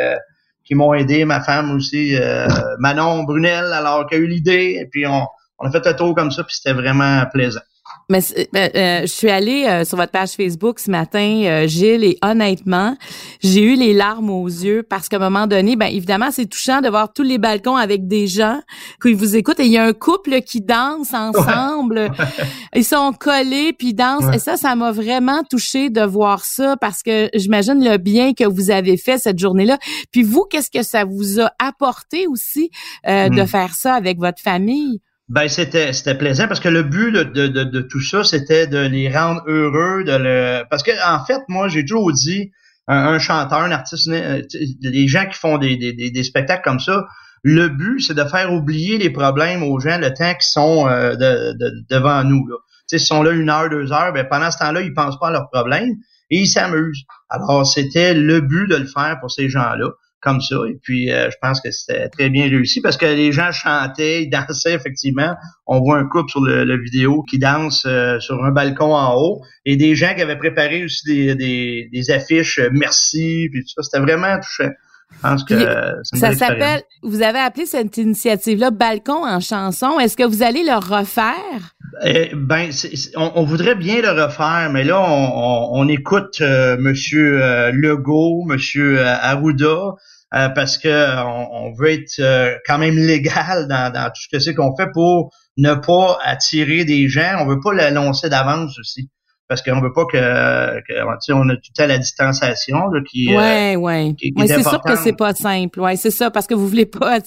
qui 0.66 0.74
m'ont 0.74 0.92
aidé, 0.92 1.24
ma 1.24 1.40
femme 1.40 1.70
aussi, 1.72 2.16
euh, 2.16 2.48
Manon 2.78 3.22
Brunel, 3.22 3.72
alors 3.72 4.06
qui 4.06 4.16
a 4.16 4.18
eu 4.18 4.26
l'idée, 4.26 4.76
et 4.80 4.86
puis 4.86 5.06
on, 5.06 5.26
on 5.58 5.66
a 5.66 5.70
fait 5.70 5.86
un 5.86 5.94
tour 5.94 6.14
comme 6.14 6.30
ça, 6.30 6.44
puis 6.44 6.56
c'était 6.56 6.74
vraiment 6.74 7.24
plaisant. 7.32 7.60
Mais 8.08 8.20
ben, 8.52 8.70
euh, 8.76 9.00
je 9.02 9.06
suis 9.06 9.30
allée 9.30 9.64
euh, 9.64 9.84
sur 9.84 9.96
votre 9.96 10.12
page 10.12 10.32
Facebook 10.32 10.78
ce 10.78 10.90
matin, 10.90 11.42
euh, 11.44 11.66
Gilles, 11.66 12.04
et 12.04 12.18
honnêtement, 12.22 12.96
j'ai 13.42 13.62
eu 13.62 13.74
les 13.74 13.94
larmes 13.94 14.30
aux 14.30 14.46
yeux 14.46 14.84
parce 14.88 15.08
qu'à 15.08 15.16
un 15.16 15.20
moment 15.20 15.48
donné, 15.48 15.74
ben 15.74 15.86
évidemment, 15.86 16.30
c'est 16.30 16.46
touchant 16.46 16.80
de 16.80 16.88
voir 16.88 17.12
tous 17.12 17.24
les 17.24 17.38
balcons 17.38 17.74
avec 17.74 18.06
des 18.06 18.28
gens 18.28 18.60
qui 19.02 19.12
vous 19.12 19.34
écoutent 19.34 19.58
et 19.58 19.66
il 19.66 19.72
y 19.72 19.78
a 19.78 19.84
un 19.84 19.92
couple 19.92 20.40
qui 20.42 20.60
danse 20.60 21.14
ensemble. 21.14 22.12
Ils 22.76 22.84
sont 22.84 23.12
collés 23.12 23.72
puis 23.72 23.88
ils 23.88 23.94
dansent 23.94 24.34
et 24.34 24.38
ça, 24.38 24.56
ça 24.56 24.74
m'a 24.74 24.92
vraiment 24.92 25.42
touché 25.48 25.90
de 25.90 26.02
voir 26.02 26.44
ça 26.44 26.76
parce 26.76 27.02
que 27.02 27.30
j'imagine 27.34 27.82
le 27.82 27.96
bien 27.96 28.34
que 28.34 28.44
vous 28.44 28.70
avez 28.70 28.96
fait 28.96 29.18
cette 29.18 29.38
journée-là. 29.38 29.78
Puis 30.12 30.22
vous, 30.22 30.44
qu'est-ce 30.44 30.70
que 30.70 30.82
ça 30.82 31.04
vous 31.04 31.40
a 31.40 31.50
apporté 31.58 32.26
aussi 32.26 32.70
de 33.06 33.42
hmm. 33.42 33.46
faire 33.46 33.74
ça 33.74 33.94
avec 33.94 34.18
votre 34.18 34.42
famille? 34.42 35.00
Ben 35.28 35.48
c'était 35.48 35.92
c'était 35.92 36.14
plaisant 36.14 36.46
parce 36.46 36.60
que 36.60 36.68
le 36.68 36.84
but 36.84 37.10
de, 37.10 37.24
de, 37.24 37.64
de, 37.64 37.80
tout 37.80 38.00
ça 38.00 38.22
c'était 38.22 38.68
de 38.68 38.78
les 38.78 39.08
rendre 39.08 39.42
heureux 39.48 40.04
de 40.04 40.12
le 40.12 40.62
parce 40.70 40.84
que 40.84 40.92
en 41.04 41.24
fait 41.24 41.40
moi 41.48 41.66
j'ai 41.66 41.84
toujours 41.84 42.12
dit 42.12 42.52
un, 42.86 43.18
chanteur 43.18 43.58
un 43.58 43.72
artiste 43.72 44.06
euh, 44.06 44.42
les 44.82 45.08
gens 45.08 45.26
qui 45.26 45.36
font 45.36 45.58
des, 45.58 45.76
des, 45.76 45.92
des, 46.12 46.22
spectacles 46.22 46.62
comme 46.62 46.78
ça 46.78 47.06
le 47.42 47.66
but 47.68 47.98
c'est 48.00 48.14
de 48.14 48.22
faire 48.22 48.52
oublier 48.52 48.98
les 48.98 49.10
problèmes 49.10 49.64
aux 49.64 49.80
gens 49.80 49.98
le 49.98 50.14
temps 50.14 50.32
qu'ils 50.32 50.42
sont 50.42 50.86
euh, 50.88 51.16
de, 51.16 51.56
devant 51.90 52.22
nous 52.22 52.46
là. 52.46 52.56
Tu 52.88 52.96
sais 52.96 53.04
sont 53.04 53.24
là 53.24 53.32
une 53.32 53.50
heure 53.50 53.68
deux 53.68 53.92
heures 53.92 54.12
ben 54.12 54.24
pendant 54.30 54.52
ce 54.52 54.58
temps-là 54.58 54.80
ils 54.82 54.94
pensent 54.94 55.18
pas 55.18 55.26
à 55.26 55.32
leurs 55.32 55.50
problèmes 55.50 55.90
et 56.30 56.42
ils 56.42 56.46
s'amusent. 56.46 57.02
Alors 57.30 57.66
c'était 57.66 58.14
le 58.14 58.40
but 58.40 58.68
de 58.68 58.76
le 58.76 58.86
faire 58.86 59.18
pour 59.20 59.32
ces 59.32 59.48
gens 59.48 59.74
là 59.74 59.90
comme 60.26 60.40
ça. 60.40 60.56
Et 60.68 60.76
puis, 60.82 61.12
euh, 61.12 61.30
je 61.30 61.36
pense 61.40 61.60
que 61.60 61.70
c'était 61.70 62.08
très 62.08 62.28
bien 62.30 62.48
réussi 62.48 62.80
parce 62.80 62.96
que 62.96 63.06
les 63.06 63.30
gens 63.30 63.52
chantaient, 63.52 64.24
ils 64.24 64.28
dansaient 64.28 64.74
effectivement. 64.74 65.36
On 65.66 65.80
voit 65.80 65.98
un 65.98 66.04
couple 66.04 66.30
sur 66.30 66.40
le, 66.40 66.82
vidéo 66.82 67.22
qui 67.22 67.38
danse 67.38 67.84
euh, 67.86 68.18
sur 68.18 68.44
un 68.44 68.50
balcon 68.50 68.92
en 68.94 69.14
haut 69.14 69.40
et 69.64 69.76
des 69.76 69.94
gens 69.94 70.14
qui 70.14 70.22
avaient 70.22 70.38
préparé 70.38 70.84
aussi 70.84 71.34
des, 71.36 71.88
des, 71.92 72.10
affiches 72.10 72.58
euh, 72.58 72.70
merci 72.72 73.48
puis 73.52 73.62
tout 73.62 73.68
ça. 73.76 73.82
C'était 73.82 74.02
vraiment 74.02 74.36
touchant. 74.40 74.70
Je 75.14 75.20
pense 75.22 75.44
que 75.44 75.54
ça 76.02 76.34
s'appelle. 76.34 76.82
Vous 77.04 77.22
avez 77.22 77.38
appelé 77.38 77.64
cette 77.64 77.96
initiative-là 77.96 78.72
Balcon 78.72 79.24
en 79.24 79.38
chanson. 79.38 80.00
Est-ce 80.00 80.16
que 80.16 80.24
vous 80.24 80.42
allez 80.42 80.64
le 80.64 80.74
refaire? 80.74 81.74
Eh, 82.04 82.32
ben, 82.34 82.70
on, 83.14 83.44
voudrait 83.44 83.76
bien 83.76 84.02
le 84.02 84.10
refaire, 84.10 84.68
mais 84.72 84.82
là, 84.82 85.00
on, 85.00 85.88
écoute 85.88 86.40
Monsieur 86.40 87.38
Legault, 87.70 88.44
Monsieur 88.46 89.00
Arruda. 89.00 89.94
Euh, 90.34 90.48
parce 90.48 90.76
que 90.76 91.24
on, 91.24 91.72
veut 91.72 91.92
être 91.92 92.18
euh, 92.18 92.56
quand 92.66 92.78
même 92.78 92.96
légal 92.96 93.68
dans, 93.68 93.92
tout 94.06 94.20
ce 94.22 94.28
que 94.30 94.40
c'est 94.40 94.54
qu'on 94.54 94.74
fait 94.76 94.88
pour 94.92 95.32
ne 95.56 95.74
pas 95.74 96.18
attirer 96.24 96.84
des 96.84 97.08
gens. 97.08 97.36
On 97.40 97.46
veut 97.46 97.60
pas 97.60 97.72
l'annoncer 97.72 98.28
d'avance 98.28 98.76
aussi. 98.78 99.08
Parce 99.48 99.62
qu'on 99.62 99.80
veut 99.80 99.92
pas 99.92 100.04
que, 100.06 100.80
que 100.80 101.32
on 101.32 101.48
a 101.48 101.54
tout 101.54 101.70
à 101.80 101.86
la 101.86 101.98
distanciation 101.98 102.88
là, 102.88 103.00
qui, 103.08 103.32
euh, 103.32 103.38
ouais, 103.38 103.76
ouais. 103.76 104.16
c'est 104.48 104.64
sûr 104.64 104.82
que 104.82 104.96
c'est 104.96 105.16
pas 105.16 105.34
simple. 105.34 105.78
Ouais, 105.78 105.94
c'est 105.94 106.10
ça 106.10 106.32
parce 106.32 106.48
que 106.48 106.54
vous 106.54 106.66
voulez 106.66 106.86
pas 106.86 107.20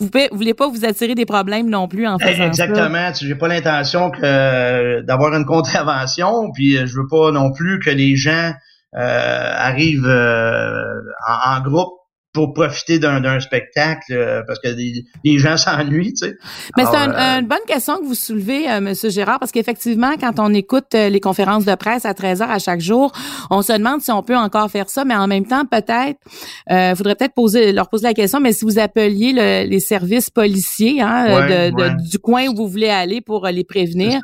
vous, 0.00 0.10
voulez 0.32 0.52
pas 0.52 0.66
vous 0.66 0.84
attirer 0.84 1.14
des 1.14 1.26
problèmes 1.26 1.70
non 1.70 1.86
plus 1.86 2.08
en 2.08 2.18
faisant 2.18 2.42
Exactement. 2.42 3.12
J'ai 3.14 3.36
pas 3.36 3.46
l'intention 3.46 4.10
que 4.10 5.02
d'avoir 5.02 5.32
une 5.34 5.44
contravention, 5.46 6.50
puis 6.52 6.76
je 6.76 6.96
veux 6.96 7.06
pas 7.08 7.30
non 7.30 7.52
plus 7.52 7.78
que 7.78 7.90
les 7.90 8.16
gens 8.16 8.52
arrivent 8.92 10.08
en, 10.08 11.54
en, 11.54 11.60
groupe 11.60 11.99
pour 12.32 12.52
profiter 12.52 13.00
d'un 13.00 13.40
spectacle 13.40 14.12
euh, 14.12 14.42
parce 14.46 14.60
que 14.60 14.68
les, 14.68 15.38
gens 15.38 15.56
s'ennuient, 15.56 16.12
tu 16.12 16.28
sais. 16.28 16.36
Mais 16.76 16.84
c'est 16.84 16.96
euh, 16.96 17.40
une 17.40 17.46
bonne 17.46 17.58
question 17.66 17.98
que 17.98 18.04
vous 18.04 18.14
soulevez, 18.14 18.70
euh, 18.70 18.80
Monsieur 18.80 19.10
Gérard, 19.10 19.40
parce 19.40 19.50
qu'effectivement, 19.50 20.12
quand 20.20 20.38
on 20.38 20.54
écoute 20.54 20.92
les 20.92 21.20
conférences 21.20 21.64
de 21.64 21.74
presse 21.74 22.04
à 22.04 22.14
13 22.14 22.42
heures 22.42 22.50
à 22.50 22.60
chaque 22.60 22.80
jour, 22.80 23.10
on 23.50 23.62
se 23.62 23.72
demande 23.72 24.00
si 24.00 24.12
on 24.12 24.22
peut 24.22 24.36
encore 24.36 24.70
faire 24.70 24.88
ça, 24.90 25.04
mais 25.04 25.16
en 25.16 25.26
même 25.26 25.44
temps, 25.44 25.64
peut-être, 25.64 26.20
euh, 26.70 26.94
faudrait 26.94 27.16
peut-être 27.16 27.34
poser 27.34 27.72
leur 27.72 27.88
poser 27.88 28.06
la 28.06 28.14
question, 28.14 28.38
mais 28.38 28.52
si 28.52 28.64
vous 28.64 28.78
appeliez 28.78 29.32
les 29.66 29.80
services 29.80 30.30
policiers 30.30 31.00
hein, 31.00 31.70
de, 31.70 32.08
du 32.08 32.18
coin 32.18 32.46
où 32.46 32.54
vous 32.54 32.68
voulez 32.68 32.90
aller 32.90 33.20
pour 33.20 33.46
les 33.46 33.64
prévenir, 33.64 34.20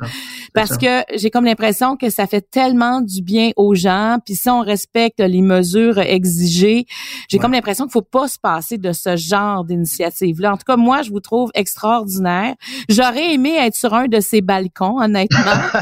parce 0.53 0.77
que 0.77 1.03
j'ai 1.15 1.29
comme 1.29 1.45
l'impression 1.45 1.97
que 1.97 2.09
ça 2.09 2.25
fait 2.25 2.41
tellement 2.49 3.01
du 3.01 3.21
bien 3.21 3.51
aux 3.57 3.75
gens, 3.75 4.17
puis 4.25 4.35
si 4.35 4.49
on 4.49 4.61
respecte 4.61 5.19
les 5.19 5.41
mesures 5.41 5.99
exigées, 5.99 6.85
j'ai 7.29 7.37
comme 7.37 7.51
l'impression 7.51 7.85
qu'il 7.85 7.96
faut 7.97 8.01
pas 8.01 8.27
se 8.27 8.37
passer 8.37 8.77
de 8.77 8.91
ce 8.91 9.15
genre 9.15 9.63
d'initiative-là. 9.63 10.53
En 10.53 10.57
tout 10.57 10.65
cas, 10.67 10.75
moi, 10.75 11.01
je 11.01 11.09
vous 11.09 11.19
trouve 11.19 11.49
extraordinaire. 11.55 12.53
J'aurais 12.89 13.33
aimé 13.33 13.55
être 13.57 13.75
sur 13.75 13.93
un 13.93 14.07
de 14.07 14.19
ces 14.19 14.41
balcons, 14.41 14.99
honnêtement. 15.01 15.39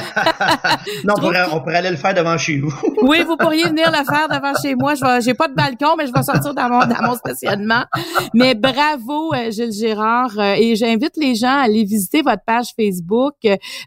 non, 1.03 1.15
on 1.17 1.59
pourrait, 1.59 1.75
aller 1.75 1.89
le 1.89 1.97
faire 1.97 2.13
devant 2.13 2.37
chez 2.37 2.59
vous. 2.59 2.73
oui, 3.01 3.23
vous 3.23 3.35
pourriez 3.35 3.63
venir 3.63 3.91
le 3.91 4.05
faire 4.05 4.29
devant 4.29 4.53
chez 4.61 4.75
moi. 4.75 4.95
Je 4.95 5.21
j'ai 5.25 5.33
pas 5.33 5.47
de 5.47 5.53
balcon, 5.53 5.95
mais 5.97 6.07
je 6.07 6.13
vais 6.13 6.23
sortir 6.23 6.53
dans 6.53 6.69
mon, 6.69 6.79
dans 6.79 7.01
mon 7.01 7.15
stationnement. 7.15 7.83
Mais 8.33 8.55
bravo, 8.55 9.33
euh, 9.33 9.51
Gilles 9.51 9.73
Gérard. 9.73 10.37
Euh, 10.37 10.55
et 10.57 10.75
j'invite 10.75 11.17
les 11.17 11.35
gens 11.35 11.57
à 11.57 11.63
aller 11.63 11.83
visiter 11.83 12.21
votre 12.21 12.43
page 12.45 12.67
Facebook, 12.79 13.35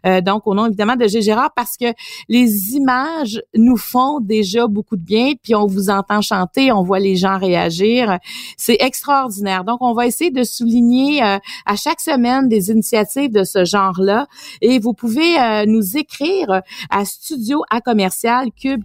euh, 0.05 0.21
donc 0.21 0.45
au 0.45 0.53
nom 0.53 0.67
évidemment 0.67 0.95
de 0.95 1.07
Gilles 1.07 1.23
Gérard, 1.23 1.51
parce 1.55 1.77
que 1.77 1.87
les 2.27 2.75
images 2.75 3.41
nous 3.55 3.77
font 3.77 4.19
déjà 4.19 4.67
beaucoup 4.67 4.97
de 4.97 5.03
bien. 5.03 5.33
Puis 5.41 5.55
on 5.55 5.65
vous 5.65 5.89
entend 5.89 6.21
chanter, 6.21 6.71
on 6.71 6.83
voit 6.83 6.99
les 6.99 7.15
gens 7.15 7.37
réagir. 7.37 8.18
C'est 8.57 8.77
extraordinaire. 8.79 9.63
Donc, 9.63 9.77
on 9.81 9.93
va 9.93 10.05
essayer 10.05 10.31
de 10.31 10.43
souligner 10.43 11.23
euh, 11.23 11.37
à 11.65 11.75
chaque 11.75 11.99
semaine 11.99 12.49
des 12.49 12.69
initiatives 12.69 13.31
de 13.31 13.43
ce 13.43 13.65
genre-là. 13.65 14.27
Et 14.61 14.79
vous 14.79 14.93
pouvez 14.93 15.39
euh, 15.39 15.65
nous 15.65 15.97
écrire 15.97 16.61
à 16.89 17.05
studio 17.05 17.63
à 17.69 17.81
commercial 17.81 18.49
cube 18.51 18.83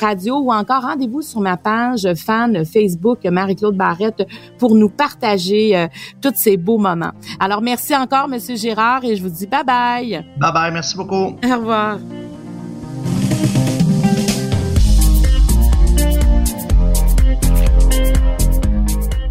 radio 0.00 0.38
ou 0.38 0.52
encore 0.52 0.82
rendez-vous 0.82 1.22
sur 1.22 1.40
ma 1.40 1.56
page 1.56 2.06
fan 2.14 2.64
Facebook 2.64 3.24
Marie-Claude 3.24 3.76
Barrette 3.76 4.26
pour 4.58 4.74
nous 4.74 4.88
partager 4.88 5.76
euh, 5.76 5.88
tous 6.20 6.34
ces 6.34 6.56
beaux 6.56 6.78
moments. 6.78 7.12
Alors, 7.38 7.62
merci 7.62 7.94
encore, 7.94 8.28
Monsieur 8.28 8.56
Gérard, 8.56 9.04
et 9.04 9.16
je 9.16 9.22
vous 9.22 9.30
dis 9.30 9.46
bye 9.46 9.64
bye. 9.64 10.24
Bye 10.38 10.52
bye. 10.52 10.72
Merci 10.72 10.96
beaucoup. 10.96 11.36
Au 11.44 11.56
revoir. 11.58 11.98